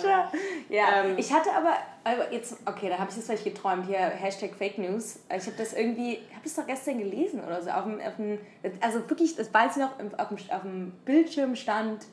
Ja, 0.68 1.04
ähm, 1.04 1.14
ich 1.16 1.32
hatte 1.32 1.52
aber, 1.52 1.74
aber 2.04 2.32
jetzt, 2.32 2.56
okay, 2.66 2.88
da 2.88 2.98
habe 2.98 3.10
ich 3.10 3.16
das 3.16 3.26
vielleicht 3.26 3.44
geträumt, 3.44 3.86
hier 3.86 3.98
Hashtag 3.98 4.54
Fake 4.54 4.78
News. 4.78 5.20
Ich 5.28 5.46
habe 5.46 5.56
das 5.56 5.74
irgendwie, 5.74 6.16
habe 6.32 6.44
ich 6.44 6.50
es 6.50 6.56
doch 6.56 6.66
gestern 6.66 6.98
gelesen 6.98 7.42
oder 7.44 7.62
so, 7.62 7.70
auf 7.70 7.84
dem, 7.84 8.00
auf 8.00 8.16
dem 8.16 8.38
also 8.80 9.08
wirklich, 9.08 9.36
das 9.36 9.52
weiß 9.52 9.76
ich 9.76 9.82
noch, 9.82 9.92
auf 10.18 10.28
dem, 10.28 10.38
auf 10.50 10.62
dem 10.62 10.92
Bildschirm 11.04 11.54
stand, 11.54 12.06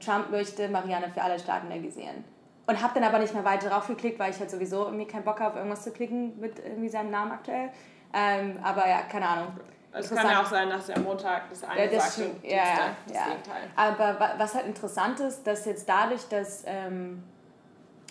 Trump 0.00 0.30
möchte 0.30 0.68
Marianne 0.68 1.10
für 1.12 1.22
alle 1.22 1.38
Staaten 1.38 1.68
legisieren. 1.68 2.24
Und 2.68 2.82
habe 2.82 2.92
dann 2.94 3.04
aber 3.04 3.18
nicht 3.18 3.32
mehr 3.32 3.46
weiter 3.46 3.70
drauf 3.70 3.86
geklickt, 3.86 4.18
weil 4.18 4.30
ich 4.30 4.38
halt 4.38 4.50
sowieso 4.50 4.84
irgendwie 4.84 5.06
keinen 5.06 5.24
Bock 5.24 5.40
habe, 5.40 5.56
irgendwas 5.56 5.84
zu 5.84 5.90
klicken 5.90 6.38
mit 6.38 6.58
irgendwie 6.58 6.90
seinem 6.90 7.10
Namen 7.10 7.32
aktuell. 7.32 7.70
Ähm, 8.12 8.58
aber 8.62 8.86
ja, 8.86 9.00
keine 9.10 9.26
Ahnung. 9.26 9.48
Es 9.90 10.14
kann 10.14 10.30
ja 10.30 10.42
auch 10.42 10.46
sein, 10.46 10.68
dass 10.68 10.90
er 10.90 10.98
am 10.98 11.04
Montag 11.04 11.48
das 11.48 11.64
eine 11.64 11.86
ja, 11.86 11.90
das 11.90 12.16
sagt 12.16 12.28
und 12.28 12.44
ja, 12.44 12.56
ja, 12.56 12.64
das 13.06 13.16
ja. 13.16 13.24
Gegenteil. 13.24 13.62
Aber 13.74 14.34
was 14.36 14.54
halt 14.54 14.66
interessant 14.66 15.18
ist, 15.20 15.46
dass 15.46 15.64
jetzt 15.64 15.88
dadurch, 15.88 16.28
dass 16.28 16.62
ähm, 16.66 17.24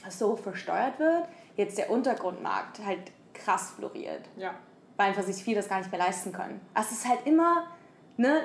so 0.09 0.35
versteuert 0.35 0.97
wird, 0.97 1.27
jetzt 1.55 1.77
der 1.77 1.91
Untergrundmarkt 1.91 2.79
halt 2.83 3.11
krass 3.35 3.73
floriert. 3.75 4.27
Ja. 4.37 4.55
Weil 4.95 5.09
einfach 5.09 5.21
sich 5.21 5.43
viele 5.43 5.57
das 5.57 5.69
gar 5.69 5.77
nicht 5.77 5.91
mehr 5.91 5.99
leisten 5.99 6.31
können. 6.31 6.59
Also 6.73 6.89
es 6.93 6.99
ist 6.99 7.07
halt 7.07 7.19
immer, 7.25 7.67
ne, 8.17 8.41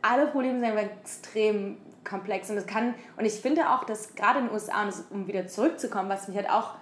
alle 0.00 0.28
Probleme 0.28 0.60
sind 0.60 0.78
extrem 0.78 1.76
komplex 2.08 2.50
und 2.50 2.56
es 2.56 2.66
kann, 2.66 2.94
und 3.16 3.24
ich 3.24 3.34
finde 3.34 3.70
auch, 3.70 3.84
dass 3.84 4.14
gerade 4.14 4.40
in 4.40 4.46
den 4.46 4.54
USA, 4.54 4.88
um 5.10 5.26
wieder 5.26 5.46
zurückzukommen, 5.46 6.08
was 6.08 6.28
mich 6.28 6.36
halt 6.36 6.50
auch 6.50 6.74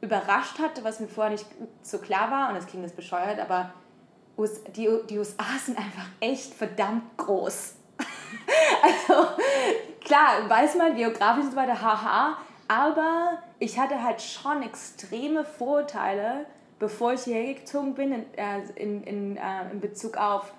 überrascht 0.00 0.58
hatte, 0.58 0.84
was 0.84 1.00
mir 1.00 1.08
vorher 1.08 1.32
nicht 1.32 1.46
so 1.82 1.98
klar 1.98 2.30
war, 2.30 2.48
und 2.48 2.56
das 2.56 2.66
klingt 2.66 2.84
jetzt 2.84 2.96
bescheuert, 2.96 3.38
aber 3.38 3.72
die, 4.76 4.88
die 5.08 5.18
USA 5.18 5.44
sind 5.64 5.78
einfach 5.78 6.06
echt 6.20 6.54
verdammt 6.54 7.16
groß. 7.16 7.74
also 8.82 9.28
klar, 10.00 10.48
weiß 10.48 10.76
man, 10.76 10.96
geografisch 10.96 11.44
und 11.44 11.50
so 11.52 11.56
weiter, 11.56 11.80
haha, 11.80 12.36
aber 12.68 13.38
ich 13.58 13.78
hatte 13.78 14.02
halt 14.02 14.20
schon 14.20 14.62
extreme 14.62 15.44
Vorurteile, 15.44 16.46
bevor 16.78 17.12
ich 17.12 17.22
hierher 17.22 17.54
gezogen 17.54 17.94
bin, 17.94 18.12
in, 18.12 18.34
äh, 18.34 18.60
in, 18.74 19.04
in, 19.04 19.36
äh, 19.36 19.70
in 19.70 19.80
Bezug 19.80 20.16
auf, 20.16 20.52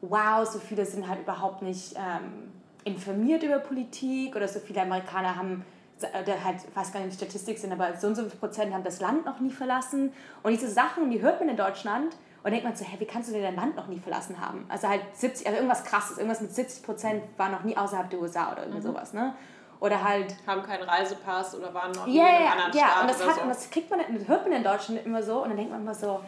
wow, 0.00 0.46
so 0.48 0.58
viele 0.58 0.86
sind 0.86 1.08
halt 1.08 1.20
überhaupt 1.20 1.62
nicht 1.62 1.94
ähm, 1.96 2.52
informiert 2.86 3.42
über 3.42 3.58
Politik 3.58 4.36
oder 4.36 4.46
so 4.46 4.60
viele 4.60 4.82
Amerikaner 4.82 5.36
haben 5.36 5.64
oder 5.98 6.44
halt, 6.44 6.58
ich 6.68 6.76
weiß 6.76 6.92
gar 6.92 7.00
nicht, 7.00 7.12
wie 7.12 7.16
Statistik 7.16 7.58
sind, 7.58 7.72
aber 7.72 7.96
so 7.96 8.06
und 8.06 8.14
so 8.14 8.22
viele 8.22 8.36
Prozent 8.36 8.72
haben 8.72 8.84
das 8.84 9.00
Land 9.00 9.24
noch 9.24 9.40
nie 9.40 9.50
verlassen. 9.50 10.12
Und 10.42 10.52
diese 10.52 10.68
Sachen, 10.68 11.10
die 11.10 11.20
hört 11.20 11.40
man 11.40 11.48
in 11.48 11.56
Deutschland 11.56 12.16
und 12.44 12.50
denkt 12.50 12.64
man 12.64 12.76
so, 12.76 12.84
hä, 12.84 12.96
wie 12.98 13.06
kannst 13.06 13.30
du 13.30 13.32
denn 13.32 13.42
dein 13.42 13.56
Land 13.56 13.76
noch 13.76 13.88
nie 13.88 13.98
verlassen 13.98 14.40
haben? 14.40 14.66
Also 14.68 14.88
halt 14.88 15.00
70, 15.14 15.46
also 15.46 15.56
irgendwas 15.56 15.84
krasses, 15.84 16.18
irgendwas 16.18 16.40
mit 16.42 16.54
70 16.54 16.84
Prozent 16.84 17.22
war 17.38 17.48
noch 17.48 17.64
nie 17.64 17.76
außerhalb 17.76 18.10
der 18.10 18.20
USA 18.20 18.52
oder 18.52 18.62
irgendwie 18.62 18.78
mhm. 18.78 18.92
sowas, 18.92 19.12
ne? 19.14 19.34
Oder 19.80 20.02
halt... 20.02 20.36
Haben 20.46 20.62
keinen 20.62 20.84
Reisepass 20.84 21.54
oder 21.54 21.74
waren 21.74 21.92
noch 21.92 22.06
nie 22.06 22.18
yeah, 22.18 22.28
in 22.28 22.34
einem 22.34 22.50
anderen 22.52 22.72
ja, 22.72 22.86
Staat 22.86 23.00
und 23.02 23.10
das, 23.10 23.26
hat, 23.26 23.34
so. 23.34 23.42
und 23.42 23.48
das 23.48 23.70
kriegt 23.70 23.90
man, 23.90 24.00
das 24.16 24.28
hört 24.28 24.44
man 24.44 24.52
in 24.52 24.64
Deutschland 24.64 25.04
immer 25.04 25.22
so 25.22 25.42
und 25.42 25.48
dann 25.48 25.56
denkt 25.56 25.72
man 25.72 25.80
immer 25.80 25.94
so, 25.94 26.20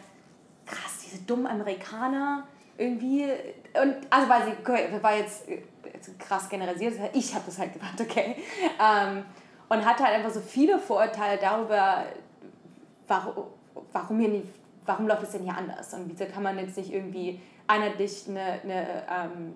krass, 0.65 0.99
diese 1.05 1.23
dummen 1.23 1.47
Amerikaner 1.47 2.43
irgendwie 2.79 3.25
und 3.81 3.95
also 4.09 4.29
weil 4.29 4.41
sie 4.45 5.03
war 5.03 5.15
jetzt, 5.15 5.47
jetzt 5.47 6.19
krass 6.19 6.49
generalisiert 6.49 6.95
ich 7.13 7.33
habe 7.35 7.43
das 7.45 7.59
halt 7.59 7.73
gemacht 7.73 7.99
okay 7.99 8.35
ähm, 8.79 9.25
und 9.69 9.85
hatte 9.85 10.03
halt 10.03 10.15
einfach 10.15 10.31
so 10.31 10.39
viele 10.39 10.79
Vorurteile 10.79 11.37
darüber 11.39 12.05
warum 13.07 13.45
warum 13.91 14.19
hier 14.19 14.29
nicht 14.29 14.47
warum 14.89 15.07
läuft 15.07 15.23
es 15.23 15.31
denn 15.31 15.43
hier 15.43 15.55
anders? 15.55 15.93
Und 15.93 16.09
wieso 16.09 16.25
kann 16.25 16.43
man 16.43 16.57
jetzt 16.57 16.75
nicht 16.75 16.91
irgendwie 16.91 17.39
einheitlich 17.67 18.25
eine, 18.27 18.59
eine 18.63 19.03
ähm, 19.07 19.53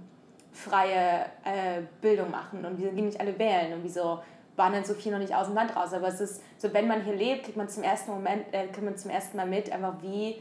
freie 0.52 1.26
äh, 1.44 1.82
Bildung 2.02 2.30
machen? 2.30 2.64
Und 2.64 2.78
wieso 2.78 2.92
gehen 2.92 3.08
nicht 3.08 3.20
alle 3.20 3.38
wählen? 3.38 3.74
Und 3.74 3.84
wieso 3.84 4.20
wandern 4.56 4.86
so 4.86 4.94
viele 4.94 5.16
noch 5.16 5.22
nicht 5.22 5.36
aus 5.36 5.48
dem 5.48 5.56
Land 5.56 5.76
raus? 5.76 5.92
Aber 5.92 6.08
es 6.08 6.22
ist 6.22 6.44
so, 6.58 6.72
wenn 6.72 6.88
man 6.88 7.04
hier 7.04 7.16
lebt, 7.16 7.46
kriegt 7.46 7.58
man 7.58 7.68
zum 7.68 7.82
ersten 7.84 8.12
Moment, 8.12 8.46
äh, 8.54 8.68
kriegt 8.68 8.84
man 8.84 8.96
zum 8.96 9.10
ersten 9.10 9.36
Mal 9.36 9.48
mit, 9.48 9.72
einfach 9.72 9.96
wie 10.02 10.36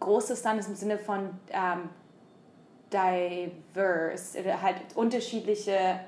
groß 0.00 0.26
das 0.28 0.44
Land 0.44 0.60
ist 0.60 0.68
im 0.68 0.74
Sinne 0.74 0.98
von 0.98 1.30
ähm, 1.50 1.88
diverse, 2.92 4.62
halt 4.62 4.76
unterschiedliche 4.94 6.00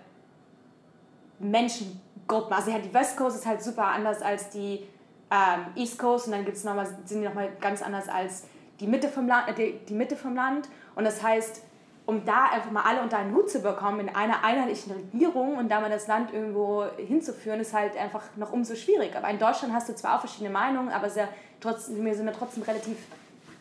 Menschengruppen. 1.39 2.53
Also 2.53 2.73
halt 2.73 2.85
die 2.85 2.95
West 2.95 3.17
Coast 3.17 3.37
ist 3.37 3.47
halt 3.47 3.63
super 3.63 3.87
anders 3.87 4.23
als 4.23 4.51
die 4.51 4.87
ähm, 5.31 5.67
East 5.77 5.99
Coast 5.99 6.27
und 6.27 6.33
dann 6.33 6.45
gibt's 6.45 6.65
noch 6.65 6.75
mal, 6.75 6.87
sind 6.87 7.21
die 7.21 7.27
nochmal 7.27 7.51
ganz 7.61 7.83
anders 7.83 8.09
als 8.09 8.45
die 8.81 8.87
Mitte, 8.87 9.09
vom 9.09 9.27
Land, 9.27 9.49
äh, 9.49 9.55
die, 9.55 9.87
die 9.87 9.95
Mitte 9.95 10.17
vom 10.17 10.35
Land. 10.35 10.69
Und 10.95 11.05
das 11.05 11.23
heißt, 11.23 11.63
um 12.07 12.25
da 12.25 12.47
einfach 12.47 12.71
mal 12.71 12.83
alle 12.83 13.03
unter 13.03 13.19
einen 13.19 13.35
Hut 13.35 13.51
zu 13.51 13.61
bekommen 13.61 14.01
in 14.01 14.09
einer 14.09 14.43
einheitlichen 14.43 14.93
Regierung 14.93 15.57
und 15.57 15.69
da 15.69 15.81
mal 15.81 15.91
das 15.91 16.09
Land 16.09 16.33
irgendwo 16.33 16.85
hinzuführen, 16.97 17.61
ist 17.61 17.73
halt 17.73 17.97
einfach 17.97 18.23
noch 18.37 18.53
umso 18.53 18.75
schwieriger. 18.75 19.19
Aber 19.19 19.31
in 19.31 19.39
Deutschland 19.39 19.73
hast 19.73 19.89
du 19.89 19.95
zwar 19.95 20.17
auch 20.17 20.21
verschiedene 20.21 20.51
Meinungen, 20.51 20.89
aber 20.89 21.09
sehr, 21.09 21.29
trotzdem, 21.61 22.05
wir 22.05 22.15
sind 22.15 22.27
ja 22.27 22.33
trotzdem 22.33 22.65
relativ 22.65 22.97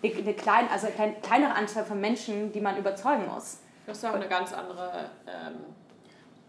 eine, 0.04 0.34
klein, 0.34 0.68
also 0.70 0.88
eine 0.98 1.14
kleinere 1.16 1.54
Anzahl 1.54 1.86
von 1.86 2.00
Menschen, 2.00 2.52
die 2.52 2.62
man 2.62 2.78
überzeugen 2.78 3.28
muss. 3.28 3.60
Das 3.86 3.98
ist 3.98 4.06
auch 4.06 4.14
eine 4.14 4.28
ganz 4.28 4.54
andere 4.54 5.10
ähm, 5.28 5.56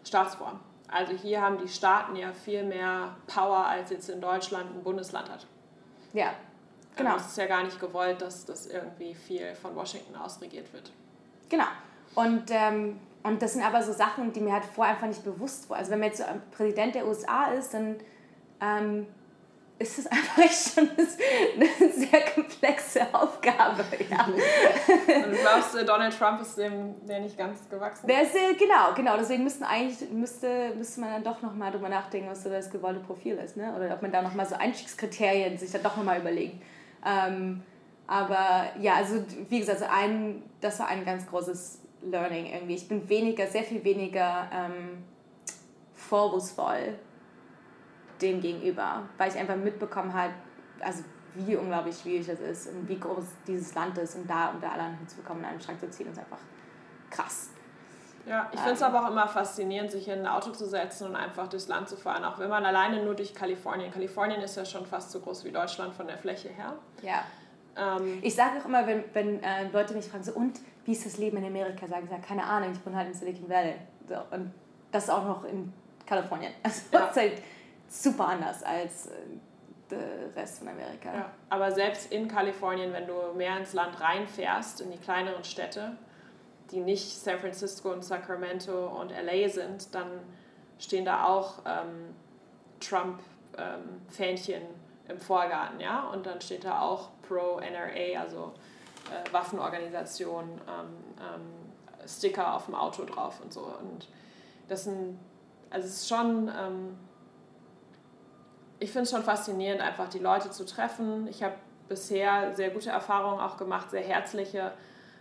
Staatsform. 0.05 0.61
Also 0.89 1.13
hier 1.13 1.41
haben 1.41 1.59
die 1.59 1.69
Staaten 1.69 2.17
ja 2.17 2.33
viel 2.33 2.65
mehr 2.65 3.17
Power, 3.27 3.65
als 3.65 3.91
jetzt 3.91 4.09
in 4.11 4.21
Deutschland 4.21 4.75
ein 4.75 4.83
Bundesland 4.83 5.31
hat. 5.31 5.47
Ja, 6.13 6.33
genau. 6.97 7.17
Es 7.17 7.27
ist 7.27 7.39
ja 7.39 7.47
gar 7.47 7.63
nicht 7.63 7.79
gewollt, 7.79 8.21
dass 8.21 8.45
das 8.45 8.67
irgendwie 8.67 9.15
viel 9.15 9.55
von 9.55 9.75
Washington 9.77 10.17
aus 10.17 10.41
regiert 10.41 10.73
wird. 10.73 10.91
Genau. 11.49 11.67
Und, 12.15 12.51
ähm, 12.51 12.99
und 13.23 13.41
das 13.41 13.53
sind 13.53 13.63
aber 13.63 13.83
so 13.83 13.93
Sachen, 13.93 14.33
die 14.33 14.41
mir 14.41 14.53
halt 14.53 14.65
vorher 14.65 14.95
einfach 14.95 15.07
nicht 15.07 15.25
bewusst 15.25 15.71
waren. 15.71 15.79
Also 15.79 15.93
wenn 15.93 16.01
man 16.01 16.09
jetzt 16.09 16.19
so 16.19 16.25
Präsident 16.51 16.95
der 16.97 17.07
USA 17.07 17.53
ist, 17.53 17.73
dann 17.73 17.97
ähm, 18.61 19.07
ist 19.81 19.99
es 19.99 20.07
einfach 20.07 20.43
schon 20.43 20.91
eine 20.91 21.93
sehr 21.93 22.21
komplexe 22.35 23.03
Aufgabe. 23.15 23.83
Ja. 24.11 24.27
Und 24.27 25.33
du 25.33 25.39
glaubst, 25.39 25.75
Donald 25.89 26.17
Trump 26.17 26.43
ist 26.43 26.59
dem 26.59 26.95
der 27.07 27.21
nicht 27.21 27.37
ganz 27.37 27.67
gewachsen? 27.69 28.07
Der 28.07 28.23
ist, 28.23 28.35
genau, 28.59 28.93
genau. 28.95 29.17
Deswegen 29.17 29.43
müssten 29.43 29.65
eigentlich, 29.65 30.11
müsste, 30.11 30.75
müsste 30.77 31.01
man 31.01 31.11
dann 31.11 31.25
doch 31.25 31.41
nochmal 31.41 31.73
drüber 31.73 31.89
nachdenken, 31.89 32.29
was 32.29 32.43
so 32.43 32.51
das 32.51 32.71
gewollte 32.71 33.01
Profil 33.01 33.39
ist. 33.39 33.57
Ne? 33.57 33.75
Oder 33.75 33.95
ob 33.95 34.03
man 34.03 34.13
da 34.13 34.21
nochmal 34.21 34.47
so 34.47 34.55
Einstiegskriterien 34.55 35.57
sich 35.57 35.71
dann 35.71 35.83
doch 35.83 35.97
nochmal 35.97 36.21
überlegt. 36.21 36.63
Ähm, 37.07 37.63
aber 38.07 38.67
ja, 38.79 38.97
also 38.97 39.25
wie 39.49 39.61
gesagt, 39.61 39.81
also 39.81 39.95
ein, 39.95 40.43
das 40.61 40.79
war 40.79 40.89
ein 40.89 41.07
ganz 41.07 41.27
großes 41.27 41.81
Learning 42.03 42.47
irgendwie. 42.53 42.75
Ich 42.75 42.87
bin 42.87 43.09
weniger, 43.09 43.47
sehr 43.47 43.63
viel 43.63 43.83
weniger 43.83 44.47
ähm, 44.53 45.05
vorwurfsvoll 45.95 46.99
dem 48.23 48.41
gegenüber, 48.41 49.03
weil 49.19 49.31
ich 49.31 49.39
einfach 49.39 49.57
mitbekommen 49.57 50.13
habe, 50.13 50.33
also 50.81 51.03
wie 51.35 51.57
unglaublich 51.57 51.97
schwierig 51.97 52.29
es 52.29 52.41
ist 52.41 52.69
und 52.69 52.89
wie 52.89 52.99
groß 52.99 53.25
dieses 53.47 53.75
Land 53.75 53.97
ist 53.99 54.17
und 54.17 54.29
da 54.29 54.51
unter 54.51 54.73
aller 54.73 54.91
hinzubekommen, 54.99 55.45
in 55.45 55.51
einen 55.51 55.61
Schrank 55.61 55.81
zu 55.81 55.91
ziehen, 55.91 56.11
ist 56.11 56.19
einfach 56.19 56.39
krass. 57.11 57.51
Ja, 58.27 58.49
ich 58.53 58.59
finde 58.61 58.75
es 58.75 58.81
ähm, 58.81 58.89
aber 58.89 59.05
auch 59.05 59.11
immer 59.11 59.27
faszinierend, 59.27 59.91
sich 59.91 60.07
in 60.09 60.21
ein 60.21 60.27
Auto 60.27 60.51
zu 60.51 60.67
setzen 60.67 61.09
und 61.09 61.17
einfach 61.17 61.49
durchs 61.49 61.69
Land 61.69 61.89
zu 61.89 61.97
fahren, 61.97 62.25
auch 62.25 62.39
wenn 62.39 62.51
man 62.51 62.65
alleine 62.65 63.03
nur 63.03 63.15
durch 63.15 63.35
Kalifornien. 63.35 63.91
Kalifornien 63.91 64.41
ist 64.41 64.57
ja 64.57 64.65
schon 64.65 64.87
fast 64.87 65.11
so 65.11 65.21
groß 65.21 65.45
wie 65.45 65.51
Deutschland 65.51 65.95
von 65.95 66.07
der 66.07 66.19
Fläche 66.19 66.49
her. 66.49 66.75
Ja. 67.03 67.25
Ähm, 67.77 68.19
ich 68.23 68.35
sage 68.35 68.61
auch 68.61 68.67
immer, 68.67 68.87
wenn, 68.87 69.05
wenn 69.15 69.43
äh, 69.43 69.69
Leute 69.73 69.95
mich 69.95 70.07
fragen, 70.07 70.25
so, 70.25 70.33
und 70.33 70.61
wie 70.85 70.93
ist 70.93 71.07
das 71.07 71.19
Leben 71.19 71.39
in 71.39 71.47
Amerika, 71.47 71.87
sage 71.87 72.05
ich, 72.05 72.11
ja, 72.11 72.19
keine 72.19 72.45
Ahnung, 72.45 72.73
ich 72.73 72.81
bin 72.81 72.95
halt 72.95 73.09
in 73.09 73.15
Silicon 73.15 73.49
Valley. 73.49 73.75
So, 74.09 74.17
und 74.31 74.53
das 74.91 75.09
auch 75.09 75.25
noch 75.25 75.45
in 75.45 75.73
Kalifornien. 76.07 76.53
Also, 76.63 76.83
ja. 76.93 77.11
halt, 77.15 77.43
super 77.91 78.29
anders 78.29 78.63
als 78.63 79.07
äh, 79.07 79.13
der 79.91 80.35
Rest 80.37 80.61
von 80.61 80.69
Amerika. 80.69 81.13
Ja, 81.13 81.31
aber 81.49 81.73
selbst 81.73 82.13
in 82.13 82.29
Kalifornien, 82.29 82.93
wenn 82.93 83.07
du 83.07 83.15
mehr 83.37 83.57
ins 83.59 83.73
Land 83.73 84.01
reinfährst, 84.01 84.81
in 84.81 84.91
die 84.93 84.99
kleineren 84.99 85.45
Städte, 85.45 85.97
die 86.71 86.81
nicht 86.81 87.19
San 87.19 87.39
Francisco 87.41 87.91
und 87.91 88.05
Sacramento 88.05 88.87
und 88.87 89.11
LA 89.11 89.49
sind, 89.49 89.93
dann 89.95 90.07
stehen 90.79 91.05
da 91.05 91.25
auch 91.25 91.59
ähm, 91.67 92.15
Trump-Fähnchen 92.79 94.63
ähm, 94.63 94.69
im 95.09 95.21
Vorgarten, 95.21 95.81
ja, 95.81 96.09
und 96.09 96.25
dann 96.25 96.41
steht 96.41 96.65
da 96.65 96.81
auch 96.81 97.09
pro-NRA, 97.29 98.21
also 98.21 98.55
äh, 99.11 99.33
Waffenorganisation, 99.33 100.45
ähm, 100.45 100.97
ähm, 101.19 102.07
Sticker 102.07 102.55
auf 102.55 102.67
dem 102.67 102.77
Auto 102.77 103.05
drauf 103.05 103.41
und 103.43 103.53
so. 103.53 103.63
Und 103.63 104.09
das 104.69 104.85
sind, 104.85 105.19
also 105.69 105.87
es 105.87 105.95
ist 105.95 106.09
schon, 106.09 106.49
ähm, 106.49 106.97
ich 108.81 108.91
finde 108.91 109.05
es 109.05 109.11
schon 109.11 109.23
faszinierend, 109.23 109.81
einfach 109.81 110.09
die 110.09 110.19
Leute 110.19 110.51
zu 110.51 110.67
treffen. 110.67 111.29
Ich 111.29 111.43
habe 111.43 111.55
bisher 111.89 112.55
sehr 112.55 112.71
gute 112.71 112.91
Erfahrungen 112.91 113.39
auch 113.39 113.57
gemacht, 113.57 113.91
sehr 113.91 114.03
herzliche. 114.03 114.73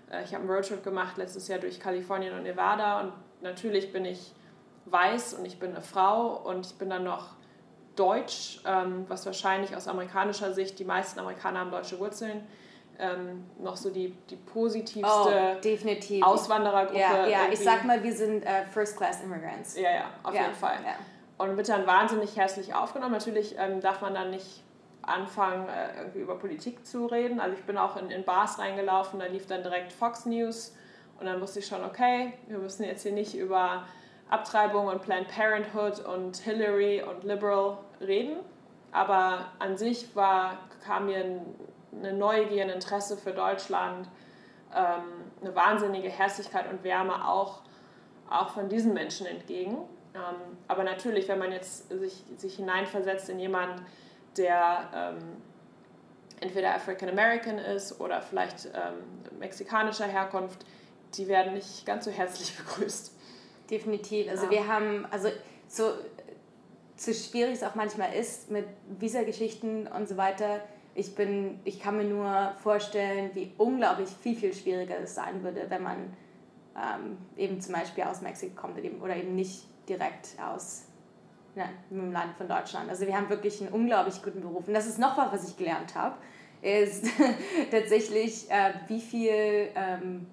Äh, 0.09 0.23
ich 0.23 0.33
habe 0.33 0.43
einen 0.43 0.49
Roadtrip 0.49 0.83
gemacht 0.83 1.17
letztes 1.17 1.47
Jahr 1.47 1.59
durch 1.59 1.79
Kalifornien 1.79 2.33
und 2.33 2.43
Nevada 2.43 3.01
und 3.01 3.13
natürlich 3.41 3.91
bin 3.91 4.05
ich 4.05 4.33
weiß 4.85 5.35
und 5.35 5.45
ich 5.45 5.59
bin 5.59 5.71
eine 5.71 5.81
Frau 5.81 6.37
und 6.37 6.65
ich 6.65 6.75
bin 6.75 6.89
dann 6.89 7.03
noch 7.03 7.35
deutsch, 7.95 8.61
ähm, 8.65 9.05
was 9.09 9.25
wahrscheinlich 9.25 9.75
aus 9.75 9.87
amerikanischer 9.87 10.53
Sicht, 10.53 10.79
die 10.79 10.85
meisten 10.85 11.19
Amerikaner 11.19 11.59
haben 11.59 11.71
deutsche 11.71 11.99
Wurzeln, 11.99 12.47
ähm, 12.97 13.45
noch 13.59 13.75
so 13.75 13.89
die, 13.89 14.15
die 14.29 14.37
positivste 14.37 15.55
oh, 15.57 15.61
definitiv. 15.61 16.23
Auswanderergruppe. 16.23 16.99
Ja, 16.99 17.27
ja. 17.27 17.39
ich 17.51 17.59
sag 17.59 17.83
mal, 17.85 18.01
wir 18.01 18.13
sind 18.13 18.45
uh, 18.45 18.65
First-Class-Immigrants. 18.71 19.77
Ja, 19.77 19.91
ja, 19.91 20.05
auf 20.23 20.33
ja, 20.33 20.43
jeden 20.43 20.55
Fall. 20.55 20.77
Und 21.39 21.57
wird 21.57 21.69
dann 21.69 21.87
wahnsinnig 21.87 22.37
herzlich 22.37 22.75
aufgenommen. 22.75 23.13
Natürlich 23.13 23.55
ähm, 23.57 23.81
darf 23.81 24.01
man 24.01 24.13
dann 24.13 24.29
nicht 24.29 24.63
anfangen, 25.01 25.67
äh, 25.67 25.97
irgendwie 25.97 26.19
über 26.19 26.37
Politik 26.37 26.85
zu 26.85 27.07
reden. 27.07 27.39
Also 27.39 27.55
ich 27.57 27.63
bin 27.63 27.77
auch 27.77 27.97
in, 27.97 28.11
in 28.11 28.23
Bars 28.23 28.59
reingelaufen, 28.59 29.19
da 29.19 29.25
lief 29.25 29.47
dann 29.47 29.63
direkt 29.63 29.91
Fox 29.91 30.25
News 30.25 30.75
und 31.19 31.25
dann 31.25 31.41
wusste 31.41 31.59
ich 31.59 31.67
schon, 31.67 31.83
okay, 31.83 32.33
wir 32.47 32.59
müssen 32.59 32.83
jetzt 32.83 33.03
hier 33.03 33.11
nicht 33.11 33.35
über 33.35 33.85
Abtreibung 34.29 34.87
und 34.87 35.01
Planned 35.01 35.27
Parenthood 35.27 36.05
und 36.05 36.37
Hillary 36.37 37.01
und 37.01 37.23
Liberal 37.23 37.77
reden. 37.99 38.37
Aber 38.91 39.45
an 39.59 39.77
sich 39.77 40.15
war, 40.15 40.57
kam 40.85 41.07
mir 41.07 41.41
eine 41.97 42.13
Neugier, 42.13 42.63
ein 42.63 42.69
Interesse 42.69 43.17
für 43.17 43.31
Deutschland, 43.31 44.07
ähm, 44.75 45.03
eine 45.41 45.55
wahnsinnige 45.55 46.09
Herzlichkeit 46.09 46.71
und 46.71 46.83
Wärme 46.83 47.27
auch, 47.27 47.61
auch 48.29 48.49
von 48.49 48.69
diesen 48.69 48.93
Menschen 48.93 49.25
entgegen. 49.25 49.77
Ähm, 50.19 50.57
aber 50.67 50.83
natürlich, 50.83 51.27
wenn 51.27 51.39
man 51.39 51.51
jetzt 51.51 51.89
sich, 51.89 52.23
sich 52.37 52.55
hineinversetzt 52.55 53.29
in 53.29 53.39
jemanden, 53.39 53.85
der 54.37 54.89
ähm, 54.93 55.41
entweder 56.41 56.75
African 56.75 57.09
American 57.09 57.57
ist 57.57 57.99
oder 57.99 58.21
vielleicht 58.21 58.65
ähm, 58.67 59.39
mexikanischer 59.39 60.05
Herkunft, 60.05 60.65
die 61.15 61.27
werden 61.27 61.53
nicht 61.53 61.85
ganz 61.85 62.05
so 62.05 62.11
herzlich 62.11 62.55
begrüßt. 62.57 63.13
Definitiv. 63.69 64.29
Also 64.29 64.45
ja. 64.45 64.51
wir 64.51 64.67
haben, 64.67 65.05
also 65.11 65.29
so, 65.67 65.93
so 66.95 67.13
schwierig 67.13 67.53
es 67.53 67.63
auch 67.63 67.75
manchmal 67.75 68.13
ist 68.13 68.49
mit 68.51 68.65
Visa-Geschichten 68.99 69.87
und 69.87 70.07
so 70.07 70.17
weiter, 70.17 70.61
ich, 70.95 71.15
bin, 71.15 71.59
ich 71.63 71.79
kann 71.79 71.97
mir 71.97 72.03
nur 72.03 72.53
vorstellen, 72.61 73.29
wie 73.33 73.53
unglaublich 73.57 74.09
viel, 74.09 74.35
viel 74.35 74.53
schwieriger 74.53 74.99
es 74.99 75.15
sein 75.15 75.43
würde, 75.43 75.67
wenn 75.69 75.83
man 75.83 76.17
ähm, 76.75 77.17
eben 77.37 77.61
zum 77.61 77.73
Beispiel 77.73 78.03
aus 78.03 78.21
Mexiko 78.21 78.59
kommt 78.59 78.77
oder 78.77 78.83
eben, 78.83 79.01
oder 79.01 79.15
eben 79.15 79.35
nicht 79.35 79.65
direkt 79.89 80.29
aus 80.41 80.85
ja, 81.55 81.65
dem 81.89 82.11
Land 82.11 82.35
von 82.37 82.47
Deutschland. 82.47 82.89
Also 82.89 83.05
wir 83.05 83.15
haben 83.15 83.29
wirklich 83.29 83.59
einen 83.61 83.71
unglaublich 83.71 84.21
guten 84.23 84.41
Beruf. 84.41 84.67
Und 84.67 84.73
das 84.73 84.87
ist 84.87 84.99
noch 84.99 85.17
was, 85.17 85.31
was 85.31 85.49
ich 85.49 85.57
gelernt 85.57 85.95
habe, 85.95 86.15
ist 86.61 87.05
tatsächlich, 87.71 88.49
äh, 88.49 88.73
wie 88.87 89.01
viel 89.01 89.69
ähm, 89.75 90.27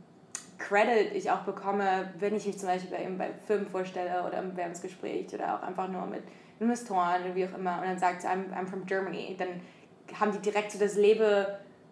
Credit 0.59 1.15
ich 1.15 1.31
auch 1.31 1.41
bekomme, 1.41 2.13
wenn 2.19 2.35
ich 2.35 2.47
mich 2.47 2.59
zum 2.59 2.69
Beispiel 2.69 2.91
bei, 2.91 3.09
bei 3.17 3.31
Firmen 3.47 3.67
vorstelle 3.69 4.25
oder 4.27 4.39
im 4.39 4.57
Werbungsgespräch 4.57 5.33
oder 5.35 5.57
auch 5.57 5.63
einfach 5.63 5.89
nur 5.89 6.07
mit 6.07 6.23
Investoren 6.59 7.23
oder 7.25 7.35
wie 7.35 7.47
auch 7.47 7.57
immer 7.57 7.79
und 7.79 7.85
dann 7.85 7.99
sagt 7.99 8.23
sie, 8.23 8.29
I'm, 8.29 8.53
I'm 8.55 8.67
from 8.67 8.87
Germany, 8.87 9.37
dann 9.39 9.61
haben 10.19 10.33
die 10.33 10.39
direkt 10.39 10.73
so 10.73 10.79
das 10.79 10.97
Leben, 10.97 11.47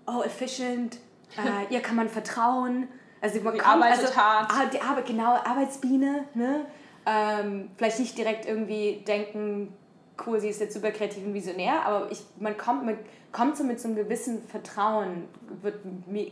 oh, 0.07 0.23
efficient, 0.23 0.99
äh, 1.37 1.73
ihr 1.73 1.81
kann 1.81 1.97
man 1.97 2.09
vertrauen. 2.09 2.89
Also 3.21 3.41
man 3.41 3.55
die 3.55 3.61
kommt, 3.61 3.75
arbeitet 3.75 4.07
also, 4.07 4.17
hart. 4.17 4.51
Ah, 4.51 4.67
die 4.73 4.81
Arbeit, 4.81 5.07
genau, 5.07 5.35
Arbeitsbiene, 5.35 6.25
ne? 6.35 6.67
Ähm, 7.07 7.71
vielleicht 7.77 8.01
nicht 8.01 8.17
direkt 8.17 8.47
irgendwie 8.47 9.03
denken, 9.07 9.75
cool, 10.27 10.41
sie 10.41 10.49
ist 10.49 10.61
jetzt 10.61 10.75
super 10.75 10.91
kreativ 10.91 11.25
und 11.25 11.35
visionär, 11.35 11.85
aber 11.85 12.11
ich, 12.11 12.23
man 12.39 12.57
kommt, 12.57 12.87
mit, 12.87 12.99
kommt 13.33 13.57
so 13.57 13.65
mit 13.65 13.81
so 13.81 13.89
einem 13.89 13.97
gewissen 13.97 14.43
Vertrauen, 14.43 15.29
wird, 15.61 15.81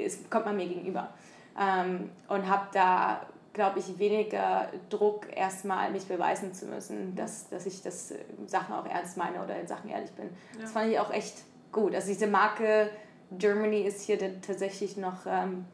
es 0.01 0.31
kommt 0.31 0.47
man 0.47 0.57
mir 0.57 0.69
gegenüber. 0.69 1.13
Ähm, 1.61 2.11
und 2.29 2.49
habe 2.49 2.69
da, 2.73 3.27
glaube 3.53 3.81
ich, 3.81 3.99
weniger 3.99 4.69
Druck, 4.89 5.27
erstmal 5.35 5.91
mich 5.91 6.07
beweisen 6.07 6.55
zu 6.55 6.67
müssen, 6.67 7.15
dass, 7.15 7.49
dass 7.49 7.67
ich 7.67 7.83
das 7.83 8.15
Sachen 8.47 8.75
auch 8.75 8.87
ernst 8.87 9.17
meine 9.17 9.43
oder 9.43 9.59
in 9.61 9.67
Sachen 9.67 9.91
ehrlich 9.91 10.13
bin. 10.13 10.31
Ja. 10.55 10.63
Das 10.63 10.73
fand 10.73 10.91
ich 10.91 10.99
auch 10.99 11.13
echt 11.13 11.43
gut. 11.71 11.95
Also 11.95 12.09
diese 12.09 12.27
Marke 12.27 12.91
Germany 13.39 13.83
ist 13.83 14.03
hier 14.03 14.19
tatsächlich 14.41 14.97
noch 14.97 15.27
ähm, 15.27 15.67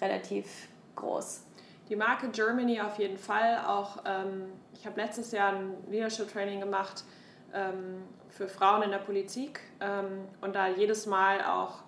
relativ 0.00 0.68
groß. 0.96 1.42
Die 1.88 1.96
Marke 1.96 2.28
Germany 2.28 2.80
auf 2.80 2.98
jeden 2.98 3.18
Fall. 3.18 3.64
Auch 3.66 3.98
ähm, 4.04 4.52
ich 4.74 4.86
habe 4.86 5.00
letztes 5.00 5.32
Jahr 5.32 5.54
ein 5.54 5.74
Leadership 5.88 6.30
Training 6.32 6.60
gemacht 6.60 7.04
ähm, 7.54 8.02
für 8.28 8.48
Frauen 8.48 8.82
in 8.82 8.90
der 8.90 8.98
Politik 8.98 9.60
ähm, 9.80 10.28
und 10.40 10.54
da 10.54 10.68
jedes 10.68 11.06
Mal 11.06 11.44
auch 11.44 11.82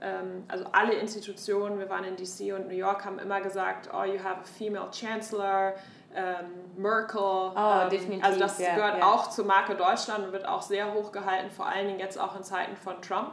ähm, 0.00 0.44
also 0.48 0.66
alle 0.72 0.94
Institutionen, 0.94 1.78
wir 1.78 1.88
waren 1.88 2.04
in 2.04 2.16
DC 2.16 2.54
und 2.54 2.68
New 2.68 2.74
York, 2.74 3.04
haben 3.04 3.18
immer 3.18 3.40
gesagt, 3.40 3.88
oh, 3.92 4.04
you 4.04 4.22
have 4.22 4.40
a 4.40 4.44
female 4.44 4.90
chancellor, 4.92 5.74
ähm, 6.14 6.46
Merkel. 6.76 7.20
Oh, 7.20 7.52
ähm, 7.82 7.90
definitiv. 7.90 8.24
Also 8.24 8.38
das 8.38 8.58
yeah, 8.58 8.74
gehört 8.74 8.98
yeah. 8.98 9.06
auch 9.06 9.30
zur 9.30 9.44
Marke 9.44 9.74
Deutschland 9.74 10.24
und 10.24 10.32
wird 10.32 10.46
auch 10.46 10.62
sehr 10.62 10.92
hoch 10.92 11.12
gehalten, 11.12 11.50
vor 11.50 11.66
allen 11.66 11.86
Dingen 11.86 12.00
jetzt 12.00 12.18
auch 12.18 12.36
in 12.36 12.42
Zeiten 12.42 12.76
von 12.76 13.00
Trump. 13.00 13.32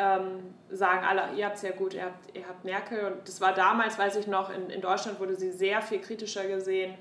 Ähm, 0.00 0.54
sagen 0.70 1.04
alle, 1.04 1.34
ihr 1.36 1.46
habt 1.46 1.56
es 1.56 1.62
ja 1.62 1.72
gut, 1.72 1.92
ihr 1.92 2.04
habt, 2.04 2.36
ihr 2.36 2.46
habt 2.46 2.64
Merkel. 2.64 3.04
Und 3.04 3.26
das 3.26 3.40
war 3.40 3.52
damals, 3.52 3.98
weiß 3.98 4.16
ich 4.16 4.26
noch, 4.26 4.50
in, 4.50 4.70
in 4.70 4.80
Deutschland 4.80 5.18
wurde 5.18 5.34
sie 5.34 5.50
sehr 5.50 5.82
viel 5.82 6.00
kritischer 6.00 6.46
gesehen, 6.46 6.94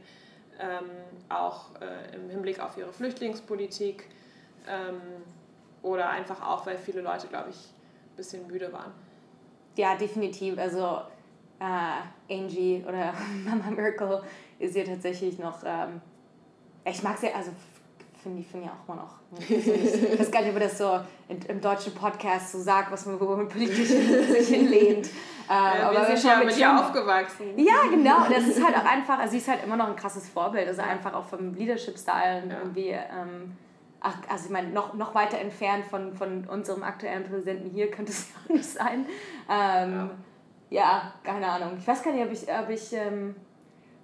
ähm, 0.60 0.90
auch 1.30 1.70
äh, 1.80 2.16
im 2.16 2.30
Hinblick 2.30 2.60
auf 2.60 2.76
ihre 2.78 2.92
Flüchtlingspolitik 2.92 4.10
ähm, 4.68 5.00
oder 5.84 6.10
einfach 6.10 6.42
auch, 6.42 6.66
weil 6.66 6.78
viele 6.78 7.02
Leute, 7.02 7.28
glaube 7.28 7.52
ich, 7.52 7.58
ein 7.58 8.16
bisschen 8.16 8.48
müde 8.48 8.74
waren. 8.74 8.92
Ja, 9.76 9.96
definitiv. 9.96 10.58
Also 10.58 11.02
äh, 11.60 12.34
Angie 12.34 12.84
oder 12.88 13.14
Mama 13.46 13.70
Merkel 13.70 14.24
ist 14.60 14.76
ja 14.76 14.84
tatsächlich 14.84 15.38
noch, 15.38 15.64
ähm, 15.64 16.02
ich 16.84 17.04
mag 17.04 17.18
sie, 17.18 17.32
also 17.32 17.52
finde 18.28 18.42
ich, 18.42 18.48
find 18.48 18.66
ich 18.66 18.70
auch 18.70 18.88
immer 18.88 19.04
noch. 19.04 19.16
Ich 19.40 20.20
weiß 20.20 20.32
gar 20.32 20.42
nicht, 20.42 20.54
ob 20.54 20.60
das 20.60 20.78
so 20.78 21.00
im 21.30 21.62
deutschen 21.62 21.94
Podcast 21.94 22.52
so 22.52 22.60
sagt, 22.60 22.92
was 22.92 23.06
man, 23.06 23.20
wo 23.20 23.36
man 23.36 23.48
politisch 23.48 23.88
sich 23.88 24.48
hinlehnt. 24.48 25.10
Ähm, 25.50 25.56
ja, 25.56 25.90
aber 25.90 26.10
wir 26.10 26.18
sind 26.18 26.30
ja 26.30 26.44
mit 26.44 26.58
ihr 26.58 26.78
aufgewachsen. 26.78 27.58
Ja, 27.58 27.84
genau. 27.90 28.26
Und 28.26 28.32
das 28.36 28.48
ist 28.48 28.62
halt 28.62 28.76
auch 28.76 28.84
einfach, 28.84 29.18
also 29.18 29.32
sie 29.32 29.38
ist 29.38 29.48
halt 29.48 29.64
immer 29.64 29.78
noch 29.78 29.88
ein 29.88 29.96
krasses 29.96 30.28
Vorbild. 30.28 30.68
Also 30.68 30.82
einfach 30.82 31.14
auch 31.14 31.24
vom 31.24 31.54
Leadership-Style 31.54 32.44
und 32.44 32.50
ja. 32.50 32.58
irgendwie, 32.58 32.90
ähm, 32.90 33.56
ach, 34.02 34.18
also 34.28 34.48
ich 34.48 34.52
meine, 34.52 34.68
noch, 34.72 34.94
noch 34.96 35.16
weiter 35.16 35.40
entfernt 35.40 35.86
von, 35.86 36.14
von 36.14 36.44
unserem 36.48 36.84
aktuellen 36.84 37.24
Präsidenten 37.24 37.70
hier 37.70 37.90
könnte 37.90 38.12
es 38.12 38.28
ja 38.28 38.36
auch 38.44 38.50
nicht 38.50 38.66
sein. 38.66 39.06
Ähm, 39.50 40.10
ja. 40.70 40.82
ja. 40.82 41.14
keine 41.24 41.48
Ahnung. 41.48 41.78
Ich 41.80 41.88
weiß 41.88 42.04
gar 42.04 42.12
nicht, 42.12 42.26
ob 42.26 42.32
ich, 42.34 42.44
ob 42.52 42.70
ich 42.70 42.92
ähm, 42.92 43.34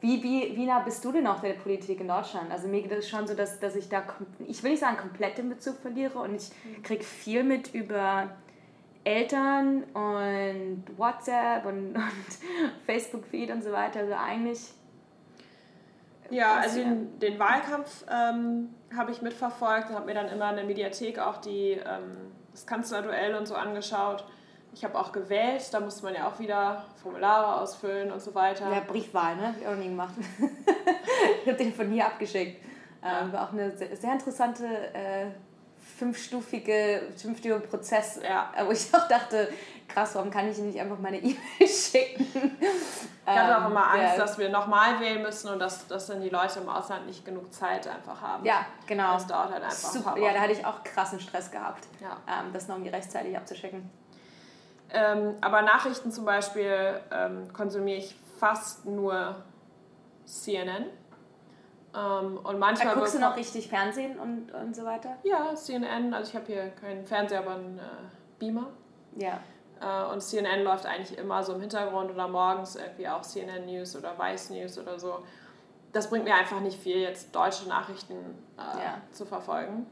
wie, 0.04 0.22
wie, 0.22 0.58
wie 0.58 0.66
nah 0.66 0.80
bist 0.80 1.06
du 1.06 1.13
denn 1.13 1.26
auch 1.28 1.39
der 1.39 1.54
Politik 1.54 2.02
in 2.02 2.10
Deutschland? 2.10 2.52
Also 2.52 2.68
mir 2.68 2.82
geht 2.82 2.92
es 2.92 3.08
schon 3.08 3.26
so, 3.26 3.36
dass, 3.36 3.62
dass 3.62 3.74
ich 3.78 3.88
da, 3.88 4.04
ich 4.46 4.62
will 4.62 4.72
nicht 4.72 4.82
sagen, 4.82 4.98
komplett 4.98 5.38
den 5.38 5.48
Bezug 5.48 5.80
verliere 5.80 6.20
und 6.20 6.36
ich 6.36 6.50
mhm. 6.66 6.84
kriege 6.84 7.06
viel 7.06 7.46
mit 7.46 7.74
über 7.74 8.30
Eltern 9.06 9.84
und 9.94 10.84
WhatsApp 10.98 11.66
und, 11.66 11.96
und 11.96 12.28
Facebook-Feed 12.86 13.50
und 13.52 13.63
so 13.63 13.72
weiter. 13.72 14.02
Also 14.02 14.13
eigentlich. 14.16 14.74
Ja, 16.30 16.58
also 16.58 16.80
den, 16.80 17.18
den 17.20 17.39
Wahlkampf 17.39 18.04
ähm, 18.12 18.76
habe 18.94 19.13
ich 19.13 19.22
mitverfolgt 19.22 19.89
und 19.89 19.96
habe 19.96 20.08
mir 20.08 20.16
dann 20.16 20.28
immer 20.28 20.50
in 20.50 20.58
der 20.58 20.66
Mediathek 20.66 21.18
auch 21.18 21.38
die, 21.38 21.80
ähm, 21.80 22.34
das 22.52 22.68
Kanzlerduell 22.68 23.36
und 23.36 23.48
so 23.48 23.56
angeschaut. 23.56 24.26
Ich 24.74 24.84
habe 24.84 24.98
auch 24.98 25.12
gewählt, 25.12 25.62
da 25.72 25.80
musste 25.80 26.04
man 26.04 26.16
ja 26.16 26.28
auch 26.28 26.40
wieder 26.40 26.84
Formulare 27.02 27.62
ausfüllen 27.62 28.12
und 28.12 28.22
so 28.22 28.34
weiter. 28.34 28.72
Ja, 28.72 28.80
Briefwahl, 28.80 29.36
ne? 29.36 29.50
Hab 29.50 29.62
ich 29.62 29.68
auch 29.68 29.76
nie 29.76 29.90
gemacht. 29.90 30.14
ich 31.44 31.48
habe 31.48 31.58
den 31.58 31.74
von 31.74 31.92
hier 31.92 32.08
abgeschickt. 32.08 32.64
Ja. 33.04 33.22
Ähm, 33.22 33.34
war 33.34 33.48
auch 33.48 33.54
eine 33.54 33.76
sehr, 33.78 33.96
sehr 33.96 34.14
interessante 34.14 34.66
äh, 34.94 35.28
fünfstufige, 35.98 37.04
fünfstufiger 37.16 37.60
Prozess, 37.60 38.20
ja. 38.24 38.52
wo 38.66 38.72
ich 38.72 38.88
auch 38.94 39.08
dachte, 39.08 39.50
krass, 39.88 40.16
warum 40.16 40.32
kann 40.32 40.50
ich 40.50 40.58
nicht 40.58 40.80
einfach 40.80 40.98
meine 41.00 41.18
E-Mail 41.22 41.68
schicken? 41.68 42.58
Ich 43.26 43.32
hatte 43.32 43.62
auch 43.62 43.70
immer 43.70 43.92
Angst, 43.92 44.18
ja. 44.18 44.18
dass 44.18 44.38
wir 44.38 44.50
nochmal 44.50 45.00
wählen 45.00 45.22
müssen 45.22 45.50
und 45.50 45.60
dass, 45.60 45.88
dass 45.88 46.08
dann 46.08 46.22
die 46.22 46.30
Leute 46.30 46.60
im 46.60 46.70
Ausland 46.70 47.06
nicht 47.06 47.24
genug 47.24 47.54
Zeit 47.54 47.88
einfach 47.88 48.22
haben. 48.22 48.46
Ja, 48.46 48.66
genau. 48.88 49.14
Das 49.14 49.28
dauert 49.28 49.52
halt 49.52 49.64
einfach 49.64 49.76
Super. 49.76 50.18
Ja, 50.18 50.34
da 50.34 50.40
hatte 50.42 50.54
ich 50.54 50.66
auch 50.66 50.84
krassen 50.84 51.20
Stress 51.20 51.52
gehabt, 51.52 51.88
ja. 52.02 52.18
ähm, 52.28 52.52
das 52.54 52.68
noch 52.68 52.76
irgendwie 52.76 52.92
rechtzeitig 52.92 53.38
abzuschicken. 53.38 53.90
Ähm, 54.94 55.36
aber 55.42 55.64
Nachrichten 55.64 56.12
zum 56.12 56.26
Beispiel 56.26 57.02
ähm, 57.12 57.52
konsumiere 57.52 57.98
ich 57.98 58.16
fast 58.38 58.86
nur 58.86 59.36
CNN. 60.26 60.86
Ähm, 61.96 62.40
und 62.44 62.60
manchmal 62.60 62.94
da 62.94 63.00
guckst 63.00 63.16
du 63.16 63.20
noch 63.20 63.36
richtig 63.36 63.68
Fernsehen 63.70 64.20
und, 64.20 64.52
und 64.52 64.76
so 64.76 64.86
weiter? 64.86 65.18
Ja, 65.24 65.56
CNN. 65.56 66.14
Also 66.14 66.30
ich 66.30 66.36
habe 66.36 66.46
hier 66.46 66.70
keinen 66.70 67.06
Fernseher, 67.06 67.40
aber 67.40 67.56
einen 67.56 67.80
äh, 67.80 67.82
Beamer. 68.40 68.68
Ja. 69.16 69.40
Äh, 69.82 70.12
und 70.12 70.22
CNN 70.22 70.64
läuft 70.64 70.86
eigentlich 70.86 71.18
immer 71.18 71.44
so 71.44 71.54
im 71.54 71.62
Hintergrund 71.62 72.12
oder 72.12 72.28
morgens 72.28 72.76
irgendwie 72.76 73.08
auch 73.08 73.22
CNN 73.22 73.66
News 73.66 73.96
oder 73.96 74.18
Vice 74.18 74.52
News 74.52 74.78
oder 74.78 75.00
so. 75.00 75.24
Das 75.92 76.10
bringt 76.10 76.26
mir 76.26 76.34
einfach 76.36 76.60
nicht 76.60 76.80
viel, 76.80 76.98
jetzt 76.98 77.36
deutsche 77.36 77.68
Nachrichten 77.68 78.16
äh, 78.58 78.84
Ja. 78.84 79.02
zu 79.12 79.26
verfolgen. 79.26 79.86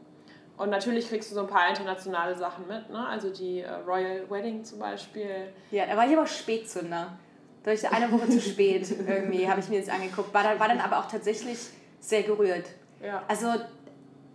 Und 0.62 0.70
natürlich 0.70 1.10
kriegst 1.10 1.32
du 1.32 1.36
so 1.36 1.42
ein 1.42 1.48
paar 1.48 1.70
internationale 1.70 2.36
Sachen 2.36 2.68
mit, 2.68 2.88
ne? 2.92 3.08
also 3.08 3.32
die 3.32 3.62
äh, 3.62 3.72
Royal 3.88 4.30
Wedding 4.30 4.64
zum 4.64 4.78
Beispiel. 4.78 5.52
Ja, 5.72 5.88
da 5.88 5.98
war 5.98 6.06
ich 6.06 6.16
aber 6.16 6.28
Spätzünder. 6.28 7.18
Ich 7.66 7.90
eine 7.90 8.12
Woche 8.12 8.30
zu 8.30 8.40
spät 8.40 8.88
irgendwie, 9.08 9.50
habe 9.50 9.60
ich 9.60 9.70
mir 9.70 9.80
das 9.80 9.90
angeguckt. 9.90 10.32
War 10.32 10.44
dann, 10.44 10.60
war 10.60 10.68
dann 10.68 10.80
aber 10.80 11.00
auch 11.00 11.08
tatsächlich 11.08 11.58
sehr 12.00 12.22
gerührt. 12.22 12.66
Ja. 13.04 13.24
Also, 13.28 13.48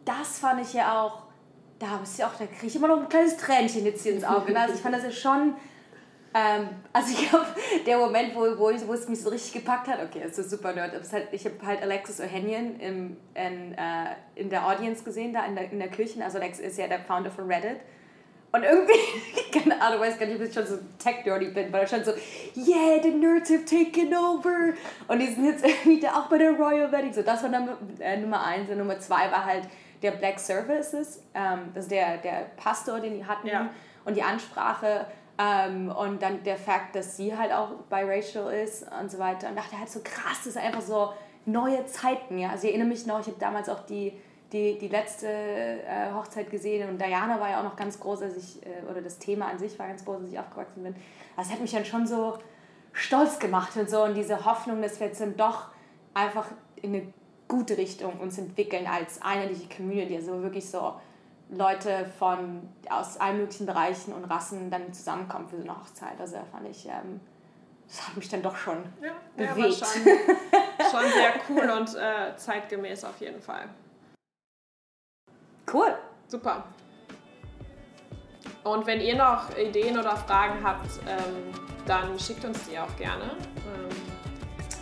das 0.04 0.40
fand 0.40 0.62
ich 0.62 0.72
ja 0.72 1.00
auch, 1.00 1.22
da, 1.78 2.00
ist 2.02 2.18
ja 2.18 2.26
auch, 2.26 2.34
da 2.36 2.46
kriege 2.46 2.66
ich 2.66 2.74
immer 2.74 2.88
noch 2.88 3.02
ein 3.02 3.08
kleines 3.08 3.36
Tränchen 3.36 3.84
jetzt 3.84 4.02
hier 4.02 4.14
ins 4.14 4.24
Auge. 4.24 4.52
ne? 4.52 4.58
Also, 4.58 4.74
ich 4.74 4.80
fand 4.80 4.96
das 4.96 5.04
ja 5.04 5.12
schon, 5.12 5.54
ähm, 6.36 6.68
also 6.92 7.12
ich 7.12 7.30
glaube, 7.30 7.46
der 7.86 7.96
Moment, 7.96 8.34
wo, 8.34 8.58
wo, 8.58 8.68
ich, 8.68 8.86
wo 8.86 8.92
es 8.92 9.08
mich 9.08 9.22
so 9.22 9.30
richtig 9.30 9.54
gepackt 9.54 9.88
hat, 9.88 10.02
okay, 10.04 10.20
es 10.22 10.36
ist 10.36 10.50
super 10.50 10.74
nerd, 10.74 10.94
aber 10.94 11.10
halt, 11.10 11.28
ich 11.32 11.46
habe 11.46 11.54
halt 11.64 11.80
Alexis 11.80 12.20
Ohanian 12.20 12.78
im, 12.78 13.16
in, 13.32 13.72
äh, 13.72 14.14
in 14.34 14.50
der 14.50 14.66
Audience 14.66 15.02
gesehen, 15.02 15.32
da 15.32 15.46
in 15.46 15.54
der, 15.54 15.72
in 15.72 15.78
der 15.78 15.88
Küche. 15.88 16.22
Also 16.22 16.36
Alex 16.36 16.58
ist 16.58 16.76
ja 16.76 16.88
der 16.88 17.00
Founder 17.00 17.30
von 17.30 17.50
Reddit. 17.50 17.80
Und 18.52 18.64
irgendwie, 18.64 18.92
keine 19.58 19.80
Ahnung, 19.80 20.00
weiß 20.00 20.18
gar 20.18 20.26
nicht, 20.26 20.38
ob 20.38 20.46
ich 20.46 20.52
schon 20.52 20.66
so 20.66 20.76
tech-nerdy 21.02 21.48
bin, 21.48 21.72
weil 21.72 21.82
er 21.82 21.86
schon 21.86 22.04
so, 22.04 22.12
yeah, 22.54 23.02
the 23.02 23.12
Nerds 23.12 23.48
have 23.50 23.64
taken 23.64 24.14
over. 24.14 24.74
Und 25.08 25.18
die 25.18 25.28
sind 25.28 25.46
jetzt 25.46 25.64
irgendwie 25.66 26.00
da 26.00 26.20
auch 26.20 26.26
bei 26.26 26.36
der 26.36 26.52
Royal 26.52 26.92
Wedding. 26.92 27.14
So, 27.14 27.22
das 27.22 27.42
war 27.44 27.48
Nummer, 27.48 27.78
äh, 27.98 28.18
Nummer 28.18 28.44
eins. 28.44 28.68
Und 28.68 28.76
Nummer 28.76 28.98
zwei 28.98 29.30
war 29.30 29.46
halt 29.46 29.68
der 30.02 30.10
Black 30.10 30.38
Services, 30.38 31.22
ähm, 31.32 31.70
das 31.72 31.84
ist 31.84 31.90
der, 31.90 32.18
der 32.18 32.50
Pastor, 32.58 33.00
den 33.00 33.14
die 33.14 33.24
hatten. 33.24 33.46
Ja. 33.46 33.70
Und 34.04 34.14
die 34.18 34.22
Ansprache. 34.22 35.06
Ähm, 35.38 35.90
und 35.90 36.22
dann 36.22 36.42
der 36.44 36.56
Fakt, 36.56 36.94
dass 36.94 37.16
sie 37.16 37.36
halt 37.36 37.52
auch 37.52 37.70
biracial 37.90 38.52
ist 38.52 38.86
und 38.98 39.10
so 39.10 39.18
weiter. 39.18 39.48
Und 39.48 39.56
dachte 39.56 39.78
halt 39.78 39.90
so 39.90 40.00
krass, 40.02 40.38
das 40.38 40.48
ist 40.48 40.56
einfach 40.56 40.80
so 40.80 41.12
neue 41.44 41.84
Zeiten. 41.86 42.38
Ja? 42.38 42.50
Also 42.50 42.66
ich 42.66 42.70
erinnere 42.70 42.88
mich 42.88 43.06
noch, 43.06 43.20
ich 43.20 43.26
habe 43.26 43.38
damals 43.38 43.68
auch 43.68 43.84
die, 43.86 44.12
die, 44.52 44.78
die 44.78 44.88
letzte 44.88 45.28
äh, 45.28 46.12
Hochzeit 46.14 46.50
gesehen 46.50 46.88
und 46.88 47.00
Diana 47.00 47.40
war 47.40 47.50
ja 47.50 47.60
auch 47.60 47.64
noch 47.64 47.76
ganz 47.76 47.98
groß, 48.00 48.22
als 48.22 48.36
ich, 48.36 48.64
äh, 48.64 48.90
oder 48.90 49.02
das 49.02 49.18
Thema 49.18 49.48
an 49.48 49.58
sich 49.58 49.78
war 49.78 49.88
ganz 49.88 50.04
groß, 50.04 50.22
als 50.22 50.30
ich 50.30 50.38
aufgewachsen 50.38 50.82
bin. 50.82 50.94
Also 51.36 51.48
es 51.48 51.54
hat 51.54 51.60
mich 51.60 51.72
dann 51.72 51.84
schon 51.84 52.06
so 52.06 52.38
stolz 52.92 53.38
gemacht 53.38 53.76
und 53.76 53.90
so 53.90 54.02
und 54.04 54.14
diese 54.14 54.44
Hoffnung, 54.44 54.80
dass 54.80 55.00
wir 55.00 55.08
jetzt 55.08 55.20
dann 55.20 55.36
doch 55.36 55.68
einfach 56.14 56.46
in 56.76 56.94
eine 56.94 57.12
gute 57.48 57.76
Richtung 57.76 58.18
uns 58.20 58.38
entwickeln 58.38 58.86
als 58.86 59.20
einheitliche 59.22 59.68
Community, 59.74 60.16
also 60.16 60.42
wirklich 60.42 60.68
so 60.68 60.94
Leute 61.48 62.06
von 62.18 62.68
aus 62.90 63.18
allen 63.18 63.38
möglichen 63.38 63.66
Bereichen 63.66 64.12
und 64.12 64.24
Rassen 64.24 64.70
dann 64.70 64.92
zusammenkommen 64.92 65.48
für 65.48 65.56
so 65.56 65.62
eine 65.62 65.76
Hochzeit. 65.78 66.18
Also 66.20 66.36
fand 66.50 66.68
ich, 66.68 66.86
ähm, 66.86 67.20
das 67.86 68.08
hat 68.08 68.16
mich 68.16 68.28
dann 68.28 68.42
doch 68.42 68.56
schon 68.56 68.82
Ja, 69.00 69.12
ja 69.44 69.52
bewegt. 69.52 69.76
schon, 69.76 70.02
schon 70.90 71.12
sehr 71.12 71.34
cool 71.48 71.70
und 71.70 71.94
äh, 71.94 72.36
zeitgemäß 72.36 73.04
auf 73.04 73.20
jeden 73.20 73.40
Fall. 73.40 73.68
Cool. 75.72 75.96
Super. 76.28 76.64
Und 78.64 78.84
wenn 78.86 79.00
ihr 79.00 79.14
noch 79.16 79.56
Ideen 79.56 79.96
oder 79.96 80.16
Fragen 80.16 80.64
habt, 80.64 80.90
ähm, 81.06 81.52
dann 81.86 82.18
schickt 82.18 82.44
uns 82.44 82.68
die 82.68 82.76
auch 82.78 82.96
gerne. 82.96 83.24
Ähm, 83.24 83.96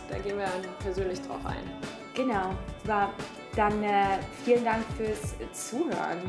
da 0.09 0.17
gehen 0.17 0.39
wir 0.39 0.47
persönlich 0.79 1.21
drauf 1.21 1.45
ein. 1.45 1.69
Genau. 2.15 2.49
War 2.85 3.11
dann 3.55 3.83
äh, 3.83 4.19
vielen 4.43 4.63
Dank 4.63 4.83
fürs 4.97 5.35
Zuhören. 5.51 6.19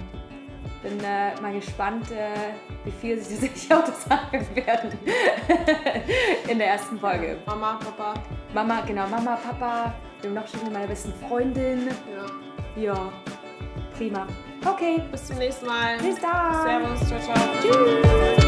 Bin 0.82 1.00
äh, 1.00 1.40
mal 1.40 1.52
gespannt, 1.52 2.10
äh, 2.10 2.52
wie 2.84 2.90
viel 2.90 3.18
Sie 3.22 3.36
sich 3.36 3.72
auch 3.72 3.84
das 3.84 4.04
sagen 4.04 4.46
werden 4.54 4.92
in 6.48 6.58
der 6.58 6.68
ersten 6.68 6.98
Folge. 6.98 7.38
Mama, 7.46 7.78
Papa. 7.82 8.14
Mama, 8.54 8.82
genau, 8.86 9.06
Mama, 9.08 9.36
Papa, 9.36 9.94
wir 10.20 10.30
haben 10.30 10.34
noch 10.34 10.48
schon 10.48 10.72
meine 10.72 10.86
besten 10.86 11.12
Freundin. 11.28 11.88
Ja. 12.76 12.82
Ja, 12.82 13.12
prima. 13.96 14.26
Okay, 14.64 15.00
Bis 15.10 15.26
zum 15.26 15.38
nächsten 15.38 15.66
Mal. 15.66 15.96
bis 15.98 16.20
dann. 16.20 16.62
Servus, 16.62 17.08
ciao, 17.08 17.20
ciao. 17.20 17.36
Tschüss. 17.62 18.45